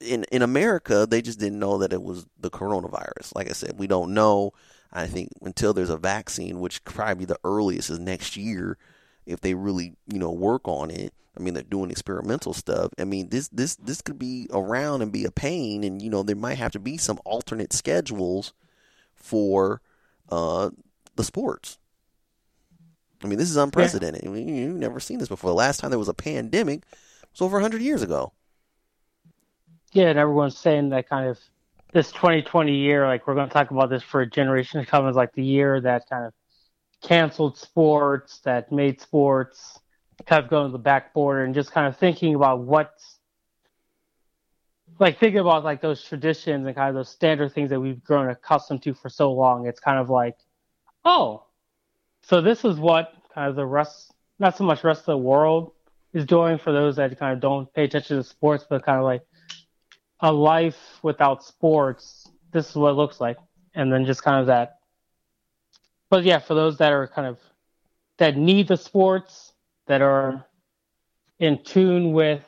in 0.00 0.24
in 0.30 0.42
America, 0.42 1.06
they 1.08 1.22
just 1.22 1.40
didn't 1.40 1.58
know 1.58 1.78
that 1.78 1.92
it 1.92 2.02
was 2.02 2.26
the 2.38 2.50
coronavirus. 2.50 3.34
Like 3.34 3.48
I 3.48 3.52
said, 3.52 3.78
we 3.78 3.86
don't 3.86 4.14
know. 4.14 4.52
I 4.94 5.06
think 5.06 5.30
until 5.42 5.72
there's 5.74 5.90
a 5.90 5.96
vaccine, 5.96 6.60
which 6.60 6.84
probably 6.84 7.24
the 7.24 7.38
earliest 7.44 7.90
is 7.90 7.98
next 7.98 8.36
year, 8.36 8.78
if 9.26 9.40
they 9.40 9.54
really 9.54 9.94
you 10.06 10.18
know 10.18 10.30
work 10.30 10.68
on 10.68 10.90
it. 10.90 11.12
I 11.36 11.42
mean, 11.42 11.54
they're 11.54 11.64
doing 11.64 11.90
experimental 11.90 12.52
stuff. 12.52 12.92
I 12.98 13.04
mean, 13.04 13.28
this 13.30 13.48
this 13.48 13.74
this 13.76 14.00
could 14.00 14.18
be 14.20 14.46
around 14.52 15.02
and 15.02 15.10
be 15.10 15.24
a 15.24 15.32
pain, 15.32 15.82
and 15.82 16.00
you 16.00 16.08
know 16.10 16.22
there 16.22 16.36
might 16.36 16.58
have 16.58 16.72
to 16.72 16.78
be 16.78 16.96
some 16.96 17.18
alternate 17.24 17.72
schedules 17.72 18.52
for 19.14 19.80
uh, 20.30 20.70
the 21.16 21.24
sports. 21.24 21.78
I 23.22 23.26
mean, 23.26 23.38
this 23.38 23.50
is 23.50 23.56
unprecedented. 23.56 24.24
I 24.26 24.28
mean, 24.30 24.48
you've 24.48 24.76
never 24.76 25.00
seen 25.00 25.18
this 25.18 25.28
before. 25.28 25.50
The 25.50 25.54
last 25.54 25.80
time 25.80 25.90
there 25.90 25.98
was 25.98 26.08
a 26.08 26.14
pandemic 26.14 26.84
was 27.32 27.40
over 27.40 27.56
100 27.56 27.80
years 27.82 28.02
ago. 28.02 28.32
yeah, 29.92 30.08
and 30.08 30.18
everyone's 30.18 30.58
saying 30.58 30.90
that 30.90 31.08
kind 31.08 31.28
of 31.28 31.38
this 31.94 32.10
2020 32.10 32.74
year, 32.74 33.06
like 33.06 33.26
we're 33.26 33.36
going 33.36 33.48
to 33.48 33.52
talk 33.52 33.70
about 33.70 33.88
this 33.88 34.02
for 34.02 34.20
a 34.20 34.26
generation 34.28 34.80
to 34.80 34.86
come, 34.86 35.08
is 35.08 35.14
like 35.14 35.32
the 35.32 35.44
year 35.44 35.80
that 35.80 36.10
kind 36.10 36.26
of 36.26 36.34
canceled 37.02 37.56
sports, 37.56 38.40
that 38.40 38.72
made 38.72 39.00
sports 39.00 39.78
kind 40.26 40.44
of 40.44 40.50
go 40.50 40.64
to 40.64 40.72
the 40.72 40.78
back 40.78 41.14
border, 41.14 41.44
and 41.44 41.54
just 41.54 41.70
kind 41.70 41.86
of 41.86 41.96
thinking 41.96 42.34
about 42.34 42.60
what's 42.60 43.18
like 44.98 45.18
thinking 45.18 45.40
about 45.40 45.62
like 45.62 45.80
those 45.80 46.02
traditions 46.02 46.66
and 46.66 46.74
kind 46.74 46.88
of 46.88 46.96
those 46.96 47.08
standard 47.08 47.52
things 47.52 47.70
that 47.70 47.80
we've 47.80 48.02
grown 48.02 48.28
accustomed 48.28 48.82
to 48.82 48.92
for 48.94 49.08
so 49.08 49.32
long. 49.32 49.66
It's 49.66 49.80
kind 49.80 49.98
of 49.98 50.10
like, 50.10 50.36
oh, 51.04 51.44
so 52.22 52.40
this 52.40 52.64
is 52.64 52.76
what 52.76 53.12
kind 53.34 53.48
of 53.48 53.54
the 53.54 53.66
rest, 53.66 54.12
not 54.40 54.56
so 54.56 54.64
much 54.64 54.82
rest 54.82 55.00
of 55.00 55.06
the 55.06 55.18
world 55.18 55.72
is 56.12 56.24
doing 56.26 56.58
for 56.58 56.72
those 56.72 56.96
that 56.96 57.16
kind 57.18 57.34
of 57.34 57.40
don't 57.40 57.72
pay 57.72 57.84
attention 57.84 58.16
to 58.16 58.24
sports, 58.24 58.66
but 58.68 58.84
kind 58.84 58.98
of 58.98 59.04
like 59.04 59.22
a 60.20 60.32
life 60.32 60.98
without 61.02 61.44
sports. 61.44 62.28
This 62.52 62.70
is 62.70 62.76
what 62.76 62.90
it 62.90 62.94
looks 62.94 63.20
like, 63.20 63.36
and 63.74 63.92
then 63.92 64.04
just 64.06 64.22
kind 64.22 64.40
of 64.40 64.46
that. 64.46 64.78
But 66.10 66.24
yeah, 66.24 66.38
for 66.38 66.54
those 66.54 66.78
that 66.78 66.92
are 66.92 67.08
kind 67.08 67.26
of 67.26 67.38
that 68.18 68.36
need 68.36 68.68
the 68.68 68.76
sports, 68.76 69.52
that 69.86 70.00
are 70.02 70.46
in 71.40 71.62
tune 71.64 72.12
with 72.12 72.42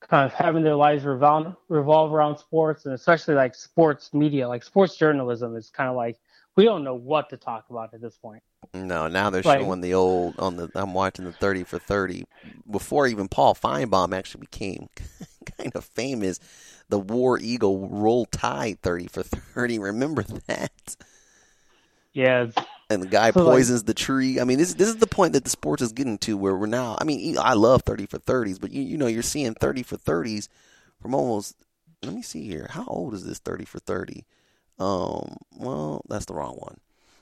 kind 0.00 0.26
of 0.26 0.34
having 0.34 0.62
their 0.62 0.74
lives 0.76 1.02
revolve, 1.04 1.56
revolve 1.68 2.12
around 2.12 2.36
sports 2.36 2.84
and 2.84 2.94
especially 2.94 3.34
like 3.34 3.54
sports 3.54 4.12
media, 4.12 4.46
like 4.46 4.62
sports 4.62 4.96
journalism 4.96 5.56
is 5.56 5.70
kind 5.70 5.88
of 5.88 5.96
like 5.96 6.18
we 6.56 6.64
don't 6.64 6.84
know 6.84 6.94
what 6.94 7.30
to 7.30 7.36
talk 7.36 7.64
about 7.70 7.92
at 7.94 8.00
this 8.00 8.16
point. 8.18 8.42
No, 8.74 9.08
now 9.08 9.30
they're 9.30 9.42
Like- 9.42 9.60
showing 9.60 9.80
the 9.80 9.94
old 9.94 10.38
on 10.38 10.56
the. 10.56 10.70
I'm 10.74 10.94
watching 10.94 11.24
the 11.24 11.32
thirty 11.32 11.64
for 11.64 11.78
thirty 11.78 12.24
before 12.70 13.06
even 13.06 13.28
Paul 13.28 13.54
Finebaum 13.54 14.14
actually 14.14 14.42
became 14.42 14.88
kind 15.58 15.72
of 15.74 15.84
famous. 15.84 16.40
The 16.88 16.98
War 16.98 17.38
Eagle 17.38 17.88
Roll 17.88 18.26
Tide 18.26 18.80
thirty 18.82 19.06
for 19.06 19.22
thirty. 19.22 19.78
Remember 19.78 20.22
that? 20.46 20.96
Yeah, 22.12 22.46
And 22.90 23.02
the 23.02 23.06
guy 23.08 23.32
So, 23.32 23.42
like- 23.44 23.54
poisons 23.56 23.82
the 23.84 23.94
tree. 23.94 24.38
I 24.38 24.44
mean, 24.44 24.58
this 24.58 24.74
this 24.74 24.88
is 24.88 24.96
the 24.96 25.06
point 25.06 25.32
that 25.32 25.42
the 25.44 25.50
sports 25.50 25.82
is 25.82 25.92
getting 25.92 26.18
to, 26.18 26.36
where 26.36 26.54
we're 26.54 26.66
now. 26.66 26.96
I 27.00 27.04
mean, 27.04 27.36
I 27.38 27.54
love 27.54 27.82
thirty 27.82 28.06
for 28.06 28.18
thirties, 28.18 28.58
but 28.58 28.70
you 28.70 28.82
you 28.82 28.96
know 28.96 29.06
you're 29.08 29.22
seeing 29.22 29.54
thirty 29.54 29.82
for 29.82 29.96
thirties 29.96 30.48
from 31.00 31.14
almost. 31.14 31.56
Let 32.02 32.14
me 32.14 32.22
see 32.22 32.46
here. 32.46 32.68
How 32.70 32.84
old 32.86 33.14
is 33.14 33.24
this 33.24 33.38
thirty 33.40 33.64
for 33.64 33.78
thirty? 33.80 34.26
Um, 34.78 35.38
well, 35.56 36.02
that's 36.08 36.26
the 36.26 36.34
wrong 36.34 36.54
one. 36.56 36.78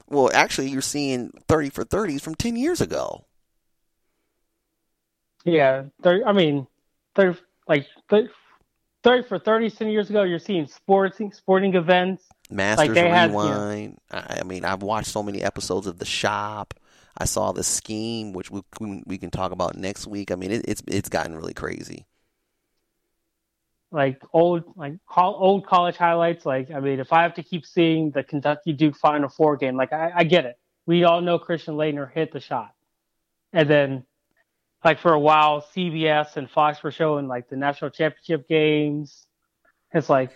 Well, 0.09 0.31
actually, 0.35 0.69
you're 0.69 0.83
seeing 0.83 1.31
thirty 1.49 1.71
for 1.71 1.85
thirties 1.85 2.21
from 2.23 2.35
ten 2.35 2.57
years 2.57 2.81
ago. 2.83 3.25
yeah. 5.45 5.85
30, 6.03 6.25
I 6.25 6.33
mean, 6.33 6.67
30, 7.15 7.39
like 7.68 7.87
30, 8.09 8.29
30 9.03 9.29
for 9.29 9.38
30 9.38 9.68
some 9.70 9.88
years 9.88 10.11
ago, 10.11 10.22
you're 10.22 10.38
seeing 10.38 10.66
sporting 10.66 11.33
sporting 11.33 11.75
events. 11.75 12.25
Masters 12.51 12.94
they 12.94 13.09
had, 13.09 13.31
you 13.31 13.37
know- 13.37 13.70
Rewind. 13.70 13.98
I, 14.11 14.42
mean, 14.44 14.64
I've 14.64 14.83
watched 14.83 15.09
so 15.09 15.22
many 15.22 15.42
episodes 15.42 15.87
of 15.87 15.98
The 15.98 16.05
Shop. 16.05 16.75
I 17.16 17.27
saw 17.27 17.53
the 17.53 17.62
scheme, 17.62 18.33
which 18.33 18.51
we 18.51 18.62
we, 18.81 19.18
can 19.18 19.31
talk 19.31 19.53
about 19.53 19.77
next 19.77 20.07
week. 20.07 20.31
I 20.31 20.35
mean, 20.35 20.51
it, 20.51 20.64
it's 20.66 20.83
it's 20.87 21.11
gotten 21.11 21.37
really 21.37 21.53
crazy. 21.53 22.07
like 23.90 24.22
old 24.33 24.64
like 24.77 24.94
old 25.14 25.66
college 25.66 25.96
highlights. 25.96 26.46
Like 26.46 26.70
I 26.70 26.81
mean, 26.81 27.01
if 27.01 27.12
I 27.12 27.22
have 27.22 27.35
to 27.35 27.42
keep 27.42 27.66
seeing 27.66 28.12
the 28.12 28.22
Kentucky 28.22 28.72
Duke 28.72 28.96
Final 28.96 29.29
Four 29.29 29.59
game, 29.59 29.77
like 29.77 29.92
I, 29.92 30.11
I 30.16 30.25
get 30.25 30.46
it. 30.46 30.59
We 30.87 31.05
all 31.05 31.20
know 31.20 31.38
Christian 31.38 31.75
Laettner 31.75 32.11
hit 32.11 32.33
the 32.33 32.40
shot, 32.40 32.72
and 33.53 33.68
then 33.68 34.05
like 34.85 34.99
for 34.99 35.12
a 35.12 35.21
while, 35.21 35.64
CBS 35.75 36.37
and 36.37 36.51
Fox 36.51 36.83
were 36.83 36.90
showing 36.90 37.29
like 37.29 37.49
the 37.49 37.57
national 37.57 37.90
championship 37.90 38.49
games. 38.49 39.27
It's 39.92 40.09
like, 40.09 40.33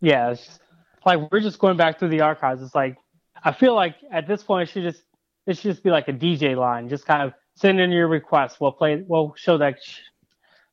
yeah, 0.00 0.30
it's 0.30 0.44
just, 0.44 0.60
like 1.04 1.30
we're 1.30 1.40
just 1.40 1.58
going 1.58 1.76
back 1.76 1.98
through 1.98 2.10
the 2.10 2.20
archives. 2.20 2.62
It's 2.62 2.74
like 2.74 2.96
I 3.42 3.52
feel 3.52 3.74
like 3.74 3.96
at 4.12 4.26
this 4.26 4.42
point 4.42 4.68
it 4.68 4.72
should 4.72 4.82
just 4.82 5.02
it 5.46 5.56
should 5.56 5.70
just 5.72 5.82
be 5.82 5.90
like 5.90 6.08
a 6.08 6.12
DJ 6.12 6.56
line, 6.56 6.88
just 6.88 7.06
kind 7.06 7.22
of 7.22 7.32
send 7.54 7.80
in 7.80 7.90
your 7.90 8.08
request. 8.08 8.60
We'll 8.60 8.72
play. 8.72 9.02
We'll 9.06 9.34
show 9.36 9.58
that 9.58 9.78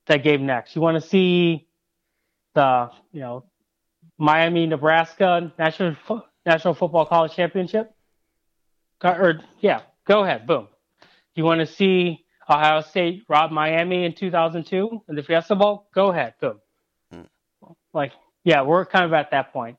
that 0.07 0.23
game 0.23 0.45
next. 0.45 0.75
You 0.75 0.81
want 0.81 1.01
to 1.01 1.07
see 1.07 1.67
the 2.53 2.89
you 3.11 3.21
know 3.21 3.45
Miami 4.17 4.67
Nebraska 4.67 5.51
National 5.57 5.95
National 6.45 6.73
Football 6.73 7.05
College 7.05 7.35
Championship? 7.35 7.93
Or 9.03 9.41
yeah, 9.59 9.81
go 10.05 10.23
ahead. 10.23 10.47
Boom. 10.47 10.67
You 11.35 11.43
want 11.45 11.59
to 11.59 11.65
see 11.65 12.22
Ohio 12.49 12.81
State 12.81 13.23
rob 13.29 13.51
Miami 13.51 14.05
in 14.05 14.13
2002 14.13 15.03
in 15.07 15.15
the 15.15 15.23
Fiesta 15.23 15.55
Bowl? 15.55 15.87
Go 15.93 16.11
ahead. 16.11 16.33
Boom. 16.39 16.59
Hmm. 17.11 17.21
Like 17.93 18.11
yeah, 18.43 18.61
we're 18.63 18.85
kind 18.85 19.05
of 19.05 19.13
at 19.13 19.31
that 19.31 19.53
point. 19.53 19.77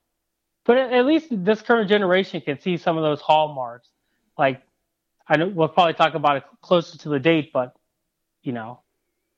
But 0.64 0.78
at, 0.78 1.04
least 1.04 1.26
this 1.30 1.60
current 1.60 1.90
generation 1.90 2.40
can 2.40 2.58
see 2.58 2.78
some 2.78 2.96
of 2.96 3.02
those 3.02 3.20
hallmarks. 3.20 3.88
Like 4.38 4.62
I 5.28 5.36
know 5.36 5.48
we'll 5.48 5.68
probably 5.68 5.94
talk 5.94 6.14
about 6.14 6.38
it 6.38 6.44
closer 6.62 6.96
to 6.98 7.08
the 7.10 7.18
date, 7.18 7.50
but 7.52 7.74
you 8.42 8.52
know 8.52 8.80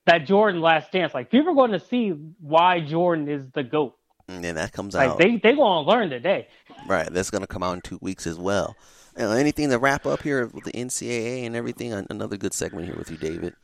that 0.06 0.26
Jordan 0.26 0.60
Last 0.60 0.92
Dance. 0.92 1.12
Like 1.14 1.30
people 1.30 1.50
are 1.50 1.54
going 1.54 1.72
to 1.72 1.80
see 1.80 2.10
why 2.40 2.80
Jordan 2.80 3.28
is 3.28 3.42
the 3.52 3.62
goat. 3.62 3.96
And 4.28 4.42
then 4.42 4.56
that 4.56 4.72
comes 4.72 4.94
Like 4.94 5.10
out 5.10 5.18
they 5.18 5.36
they 5.36 5.54
going 5.54 5.84
to 5.84 5.90
learn 5.90 6.10
today. 6.10 6.48
right. 6.88 7.12
That's 7.12 7.30
going 7.30 7.42
to 7.42 7.46
come 7.46 7.62
out 7.62 7.74
in 7.74 7.80
two 7.80 7.98
weeks 8.00 8.26
as 8.26 8.38
well. 8.38 8.76
Uh, 9.18 9.30
anything 9.30 9.70
to 9.70 9.78
wrap 9.78 10.04
up 10.04 10.22
here 10.22 10.46
with 10.46 10.64
the 10.64 10.72
NCAA 10.72 11.46
and 11.46 11.56
everything? 11.56 11.92
Another 12.10 12.36
good 12.36 12.52
segment 12.52 12.86
here 12.86 12.96
with 12.96 13.10
you, 13.10 13.16
David. 13.16 13.54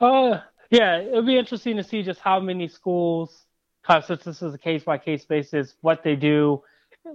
Uh, 0.00 0.40
yeah, 0.70 0.98
it'll 0.98 1.22
be 1.22 1.38
interesting 1.38 1.76
to 1.76 1.84
see 1.84 2.02
just 2.02 2.18
how 2.18 2.40
many 2.40 2.66
schools, 2.66 3.46
kind 3.84 3.98
of 4.02 4.06
since 4.06 4.24
this 4.24 4.42
is 4.42 4.54
a 4.54 4.58
case 4.58 4.82
by 4.82 4.98
case 4.98 5.24
basis, 5.24 5.76
what 5.82 6.02
they 6.02 6.16
do. 6.16 6.62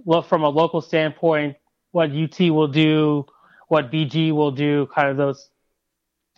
Look 0.06 0.26
from 0.26 0.44
a 0.44 0.48
local 0.48 0.80
standpoint, 0.80 1.56
what 1.92 2.10
UT 2.10 2.40
will 2.40 2.68
do, 2.68 3.26
what 3.68 3.90
BG 3.90 4.32
will 4.32 4.50
do, 4.50 4.86
kind 4.94 5.08
of 5.08 5.16
those 5.16 5.50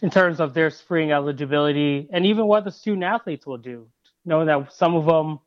in 0.03 0.11
terms 0.11 0.41
of 0.41 0.55
their 0.55 0.71
spring 0.71 1.13
eligibility, 1.13 2.09
and 2.11 2.25
even 2.27 2.47
what 2.47 2.65
the 2.65 2.71
student 2.71 3.05
athletes 3.05 3.47
will 3.47 3.59
do. 3.59 3.87
Knowing 4.25 4.47
that 4.47 4.73
some 4.73 4.95
of 4.95 5.05
them, 5.05 5.39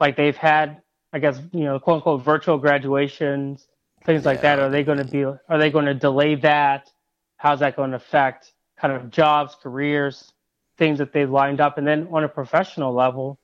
like 0.00 0.16
they've 0.16 0.36
had, 0.36 0.82
I 1.12 1.18
guess 1.18 1.40
you 1.52 1.64
know, 1.64 1.78
quote 1.78 1.96
unquote, 1.96 2.22
virtual 2.22 2.58
graduations, 2.58 3.66
things 4.04 4.24
like 4.24 4.42
that. 4.42 4.58
Are 4.58 4.70
they 4.70 4.82
going 4.82 4.98
to 4.98 5.04
be? 5.04 5.24
Are 5.24 5.58
they 5.58 5.70
going 5.70 5.86
to 5.86 5.94
delay 5.94 6.34
that? 6.36 6.90
How's 7.36 7.60
that 7.60 7.76
going 7.76 7.90
to 7.90 7.96
affect 7.96 8.52
kind 8.80 8.92
of 8.92 9.10
jobs, 9.10 9.56
careers, 9.62 10.32
things 10.76 10.98
that 10.98 11.12
they've 11.12 11.30
lined 11.30 11.60
up, 11.60 11.78
and 11.78 11.86
then 11.86 12.08
on 12.10 12.24
a 12.24 12.28
professional 12.28 12.92
level, 12.94 13.38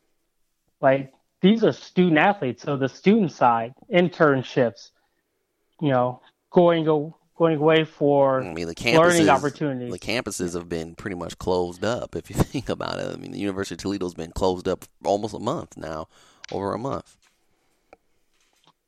like 0.81 1.12
these 1.40 1.64
are 1.64 1.73
student 1.73 2.19
athletes, 2.19 2.62
so 2.62 2.77
the 2.77 2.88
student 2.88 3.33
side, 3.33 3.75
internships, 3.93 4.90
you 5.81 5.90
know, 5.90 6.23
going 6.51 6.85
go, 6.85 7.17
going 7.37 7.57
away 7.57 7.85
for 7.85 8.43
I 8.43 8.53
mean, 8.53 8.69
the 8.69 8.95
learning 8.97 9.27
campuses, 9.27 9.29
opportunities. 9.29 9.93
the 9.93 9.99
campuses 9.99 10.55
have 10.55 10.69
been 10.69 10.95
pretty 10.95 11.17
much 11.17 11.37
closed 11.38 11.85
up. 11.85 12.17
If 12.17 12.31
you 12.31 12.37
think 12.38 12.69
about 12.69 12.99
it, 12.99 13.12
I 13.12 13.17
mean, 13.17 13.33
the 13.33 13.38
University 13.38 13.75
of 13.75 13.81
Toledo's 13.81 14.14
been 14.14 14.33
closed 14.33 14.69
up 14.69 14.85
for 14.85 15.09
almost 15.09 15.35
a 15.35 15.38
month 15.38 15.77
now, 15.77 16.09
over 16.53 16.73
a 16.73 16.79
month. 16.79 17.17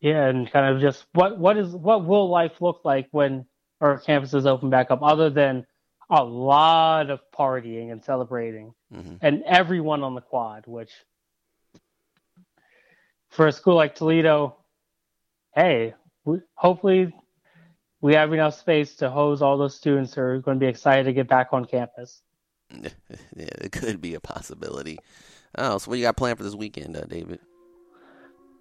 Yeah, 0.00 0.26
and 0.26 0.50
kind 0.50 0.74
of 0.74 0.80
just 0.80 1.06
what 1.14 1.38
what 1.38 1.56
is 1.56 1.74
what 1.74 2.04
will 2.04 2.28
life 2.28 2.61
look 2.61 2.82
like 2.85 3.09
when 3.12 3.46
our 3.80 3.98
campuses 3.98 4.46
open 4.46 4.70
back 4.70 4.90
up, 4.90 5.00
other 5.02 5.30
than 5.30 5.66
a 6.11 6.22
lot 6.22 7.11
of 7.11 7.20
partying 7.37 7.90
and 7.90 8.04
celebrating, 8.04 8.72
Mhm. 8.92 9.18
and 9.20 9.42
everyone 9.44 10.02
on 10.02 10.14
the 10.14 10.20
quad. 10.20 10.64
Which, 10.66 10.92
for 13.30 13.46
a 13.46 13.52
school 13.52 13.74
like 13.74 13.94
Toledo, 13.94 14.56
hey, 15.54 15.94
we, 16.24 16.38
hopefully 16.54 17.14
we 18.00 18.14
have 18.14 18.32
enough 18.32 18.54
space 18.54 18.96
to 18.96 19.11
hose 19.11 19.42
all 19.42 19.56
those 19.59 19.74
students 19.74 20.14
who 20.14 20.20
are 20.20 20.38
going 20.40 20.59
to 20.59 20.64
be 20.64 20.68
excited 20.68 21.04
to 21.04 21.12
get 21.12 21.28
back 21.28 21.48
on 21.52 21.64
campus. 21.64 22.22
yeah, 22.70 22.88
it 23.37 23.72
could 23.72 24.00
be 24.00 24.14
a 24.14 24.20
possibility. 24.20 24.98
Oh, 25.56 25.78
so 25.78 25.90
what 25.90 25.98
you 25.98 26.04
got 26.04 26.16
planned 26.16 26.37
for 26.38 26.44
this 26.44 26.54
weekend, 26.54 26.96
uh, 26.96 27.04
David? 27.04 27.40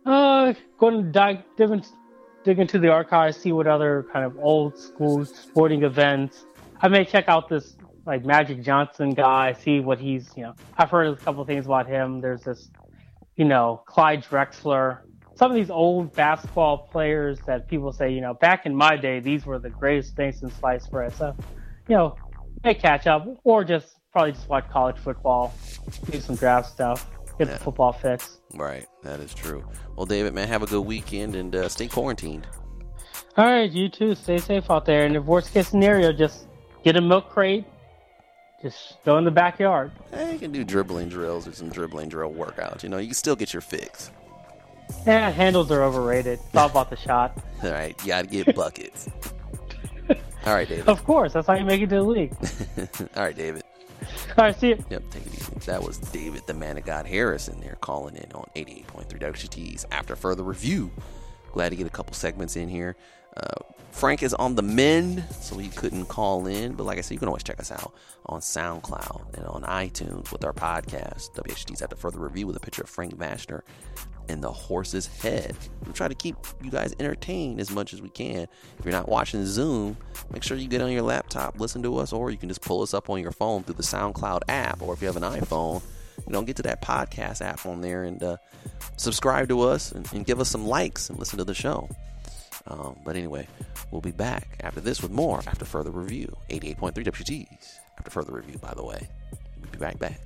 Uh, 0.06 0.54
going 0.78 1.04
to 1.04 1.12
dive, 1.12 1.44
dig, 1.58 1.72
in, 1.72 1.84
dig 2.44 2.60
into 2.60 2.78
the 2.78 2.90
archives, 2.90 3.38
see 3.38 3.52
what 3.52 3.68
other 3.68 4.06
kind 4.14 4.24
of 4.24 4.38
old 4.38 4.78
school 4.78 5.26
sporting 5.26 5.84
events. 5.84 6.46
I 6.82 6.88
may 6.88 7.06
check 7.06 7.28
out 7.28 7.50
this 7.50 7.76
like 8.06 8.24
Magic 8.24 8.62
Johnson 8.62 9.12
guy, 9.12 9.54
see 9.54 9.80
what 9.80 10.00
he's, 10.00 10.30
you 10.36 10.44
know, 10.44 10.54
I've 10.78 10.92
heard 10.92 11.08
a 11.08 11.16
couple 11.16 11.44
things 11.46 11.66
about 11.66 11.88
him. 11.88 12.22
There's 12.22 12.44
this, 12.44 12.70
you 13.36 13.46
know, 13.46 13.82
Clyde 13.88 14.24
Drexler. 14.24 15.00
Some 15.36 15.52
of 15.52 15.56
these 15.56 15.72
old 15.72 16.14
basketball 16.14 16.88
players 16.92 17.40
that 17.48 17.68
people 17.68 17.92
say, 17.92 18.12
you 18.12 18.22
know, 18.22 18.36
back 18.36 18.66
in 18.66 18.76
my 18.76 18.96
day, 18.96 19.20
these 19.20 19.46
were 19.46 19.58
the 19.58 19.72
greatest 19.72 20.16
things 20.16 20.44
in 20.44 20.52
sliced 20.52 20.92
bread. 20.92 21.14
So, 21.16 21.36
you 21.88 21.96
know, 21.96 22.16
may 22.64 22.76
catch 22.76 23.08
up 23.08 23.26
or 23.44 23.64
just 23.64 23.98
probably 24.12 24.34
just 24.34 24.48
watch 24.48 24.70
college 24.70 24.98
football, 24.98 25.54
do 26.10 26.20
some 26.22 26.36
draft 26.36 26.70
stuff, 26.70 27.10
get 27.38 27.48
Yeah. 27.48 27.54
the 27.56 27.60
football 27.64 27.92
fix. 27.94 28.40
Right, 28.54 28.86
that 29.04 29.20
is 29.20 29.34
true. 29.34 29.64
Well, 29.96 30.06
David, 30.06 30.34
man, 30.34 30.48
have 30.48 30.64
a 30.64 30.68
good 30.68 30.82
weekend 30.82 31.36
and 31.36 31.56
uh, 31.56 31.70
stay 31.70 31.88
quarantined. 31.88 32.48
All 33.38 33.46
right, 33.46 33.70
you 33.72 33.90
too. 33.90 34.16
Stay 34.16 34.38
safe 34.38 34.70
out 34.72 34.86
there. 34.86 35.06
And 35.06 35.16
if 35.16 35.24
worst 35.26 35.54
case 35.54 35.68
scenario, 35.70 36.14
just 36.14 36.48
get 36.84 36.96
a 36.96 37.02
milk 37.02 37.30
crate, 37.30 37.66
Just 38.62 38.98
go 39.06 39.18
in 39.18 39.26
the 39.26 39.32
backyard. 39.32 39.92
Hey, 40.12 40.34
you 40.34 40.40
can 40.40 40.52
do 40.52 40.64
dribbling 40.64 41.10
drills 41.10 41.48
or 41.48 41.52
some 41.54 41.70
dribbling 41.70 42.10
drill 42.10 42.32
workouts. 42.34 42.82
You 42.84 42.90
know, 42.90 42.98
you 42.98 43.08
can 43.08 43.14
still 43.16 43.36
get 43.36 43.54
your 43.54 43.62
fix. 43.62 44.10
Yeah, 45.06 45.30
handles 45.32 45.70
are 45.72 45.84
overrated. 45.84 46.40
It's 46.46 46.56
all 46.56 46.70
about 46.70 46.90
the 46.90 46.96
shot. 46.96 47.38
All 47.64 47.72
right, 47.72 48.00
you 48.02 48.08
got 48.08 48.22
to 48.24 48.28
get 48.30 48.56
buckets. 48.56 49.10
All 50.46 50.54
right, 50.54 50.68
David. 50.70 50.88
Of 50.88 51.04
course, 51.04 51.34
that's 51.34 51.48
how 51.48 51.56
you 51.56 51.66
make 51.66 51.82
it 51.82 51.90
to 51.90 51.96
the 51.96 52.04
league. 52.04 52.34
All 53.16 53.24
right, 53.24 53.36
David. 53.36 53.64
All 54.38 54.46
right, 54.46 54.60
see 54.60 54.70
you. 54.70 54.86
Yep, 54.90 55.04
take 55.12 55.26
it 55.26 55.34
easy. 55.34 55.54
That 55.66 55.84
was 55.84 55.98
David, 55.98 56.44
the 56.46 56.54
man 56.54 56.78
of 56.78 56.86
God 56.86 57.06
Harris, 57.06 57.48
in 57.48 57.60
there 57.62 57.78
calling 57.82 58.16
in 58.16 58.32
on 58.34 58.46
88.3 58.56 59.20
WXUTs. 59.20 59.86
After 59.92 60.16
further 60.16 60.44
review, 60.44 60.92
glad 61.52 61.70
to 61.70 61.76
get 61.76 61.88
a 61.88 61.92
couple 61.92 62.14
segments 62.14 62.56
in 62.56 62.68
here. 62.68 62.96
Uh, 63.38 63.74
Frank 63.92 64.24
is 64.24 64.34
on 64.34 64.56
the 64.56 64.62
mend, 64.62 65.24
so 65.40 65.58
he 65.58 65.70
couldn't 65.70 66.06
call 66.08 66.48
in. 66.48 66.74
But 66.74 66.84
like 66.84 66.98
I 66.98 67.02
said, 67.02 67.14
you 67.14 67.20
can 67.20 67.30
always 67.30 67.44
check 67.44 67.60
us 67.60 67.72
out 67.72 67.94
on 68.26 68.42
SoundCloud 68.42 69.36
and 69.38 69.46
on 69.46 69.64
iTunes 69.64 70.32
with 70.32 70.44
our 70.44 70.54
podcast, 70.54 71.32
WXUT's 71.36 71.82
After 71.82 71.96
Further 71.96 72.20
Review, 72.20 72.46
with 72.48 72.58
a 72.58 72.60
picture 72.60 72.82
of 72.82 72.90
Frank 72.90 73.16
Vashner 73.16 73.62
and 74.28 74.44
the 74.44 74.52
horse's 74.52 75.08
head. 75.08 75.56
We 75.86 75.94
try 75.94 76.08
to 76.08 76.16
keep 76.16 76.36
you 76.64 76.72
guys 76.72 76.94
entertained 77.00 77.60
as 77.60 77.72
much 77.72 77.94
as 77.94 78.02
we 78.02 78.10
can. 78.10 78.48
If 78.80 78.86
you're 78.86 78.92
not 78.92 79.08
watching 79.08 79.46
Zoom, 79.46 79.98
make 80.32 80.44
sure 80.44 80.58
you 80.58 80.68
get 80.68 80.82
on 80.82 80.92
your 80.92 81.04
laptop, 81.04 81.60
listen 81.60 81.84
to 81.84 81.98
us, 81.98 82.12
or 82.12 82.32
you 82.32 82.38
can 82.38 82.50
just 82.50 82.62
pull 82.62 82.82
us 82.82 82.94
up 82.94 83.10
on 83.10 83.22
your 83.22 83.32
phone 83.32 83.64
through 83.64 83.76
the 83.76 83.84
SoundCloud 83.84 84.42
app, 84.50 84.82
or 84.82 84.94
if 84.94 85.02
you 85.02 85.08
have 85.08 85.18
an 85.18 85.24
iPhone, 85.24 85.82
you 86.26 86.34
know, 86.34 86.42
get 86.42 86.56
to 86.58 86.64
that 86.64 86.82
podcast 86.82 87.42
app 87.42 87.66
on 87.66 87.82
there 87.82 88.04
and 88.04 88.22
uh, 88.24 88.38
subscribe 88.98 89.50
to 89.50 89.62
us 89.62 89.92
and, 89.92 90.12
and, 90.14 90.26
give 90.26 90.40
us 90.40 90.50
some 90.50 90.66
likes 90.66 91.10
and 91.10 91.20
listen 91.20 91.38
to 91.38 91.44
the 91.44 91.54
show. 91.54 91.90
Um, 92.68 93.00
but 93.06 93.16
anyway, 93.16 93.48
we'll 93.92 94.02
be 94.02 94.12
back 94.12 94.58
after 94.62 94.82
this 94.82 95.02
with 95.02 95.12
more 95.12 95.40
after 95.48 95.66
further 95.66 95.92
review. 95.92 96.36
88.3 96.50 96.94
WXUTs 96.94 97.76
after 97.98 98.12
further 98.12 98.34
review, 98.34 98.58
by 98.58 98.74
the 98.74 98.84
way. 98.84 99.08
We'll 99.62 99.72
be 99.72 99.78
right 99.78 99.98
back. 100.00 100.20